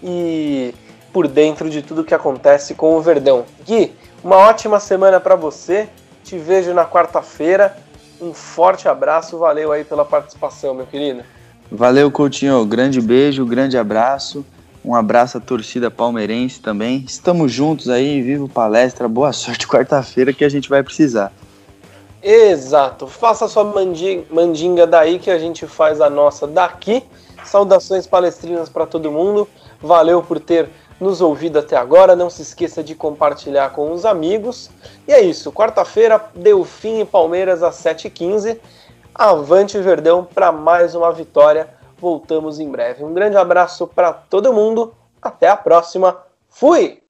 e 0.03 0.74
por 1.11 1.26
dentro 1.26 1.70
de 1.70 1.80
tudo 1.80 2.05
que 2.05 2.14
acontece 2.14 2.74
com 2.74 2.95
o 2.97 3.01
Verdão. 3.01 3.47
Gui, 3.64 3.95
uma 4.22 4.36
ótima 4.36 4.78
semana 4.78 5.18
para 5.18 5.34
você. 5.34 5.89
Te 6.28 6.36
vejo 6.36 6.74
na 6.74 6.84
quarta-feira. 6.84 7.74
Um 8.20 8.34
forte 8.34 8.86
abraço, 8.86 9.38
valeu 9.38 9.72
aí 9.72 9.82
pela 9.82 10.04
participação, 10.04 10.74
meu 10.74 10.84
querido. 10.84 11.22
Valeu, 11.72 12.10
Coutinho. 12.10 12.62
Grande 12.66 13.00
beijo, 13.00 13.46
grande 13.46 13.78
abraço. 13.78 14.44
Um 14.84 14.94
abraço 14.94 15.38
à 15.38 15.40
torcida 15.40 15.90
palmeirense 15.90 16.60
também. 16.60 17.02
Estamos 17.08 17.50
juntos 17.50 17.88
aí, 17.88 18.20
vivo 18.20 18.46
palestra. 18.46 19.08
Boa 19.08 19.32
sorte 19.32 19.64
quarta-feira 19.66 20.30
que 20.34 20.44
a 20.44 20.50
gente 20.50 20.68
vai 20.68 20.82
precisar. 20.82 21.32
Exato. 22.22 23.06
Faça 23.06 23.48
sua 23.48 23.64
mandinga 24.30 24.86
daí 24.86 25.18
que 25.18 25.30
a 25.30 25.38
gente 25.38 25.66
faz 25.66 25.98
a 25.98 26.10
nossa 26.10 26.46
daqui. 26.46 27.02
Saudações 27.42 28.06
palestrinas 28.06 28.68
para 28.68 28.84
todo 28.84 29.10
mundo. 29.10 29.48
Valeu 29.80 30.22
por 30.22 30.38
ter 30.38 30.68
nos 31.01 31.20
ouvido 31.20 31.59
até 31.59 31.76
agora. 31.76 32.16
Não 32.16 32.30
se 32.30 32.42
esqueça 32.42 32.82
de 32.82 32.94
compartilhar 32.94 33.70
com 33.70 33.92
os 33.92 34.05
amigos. 34.05 34.70
E 35.07 35.12
é 35.12 35.20
isso. 35.20 35.53
Quarta-feira, 35.53 36.24
Delfim 36.34 37.01
e 37.01 37.05
Palmeiras 37.05 37.62
às 37.62 37.76
7h15. 37.76 38.59
Avante 39.14 39.78
Verdão 39.78 40.24
para 40.24 40.53
mais 40.53 40.94
uma 40.94 41.12
vitória. 41.12 41.68
Voltamos 41.99 42.61
em 42.61 42.70
breve. 42.70 43.05
Um 43.05 43.12
grande 43.12 43.36
abraço 43.36 43.86
para 43.86 44.12
todo 44.12 44.53
mundo. 44.53 44.94
Até 45.20 45.49
a 45.49 45.57
próxima. 45.57 46.16
Fui! 46.49 47.03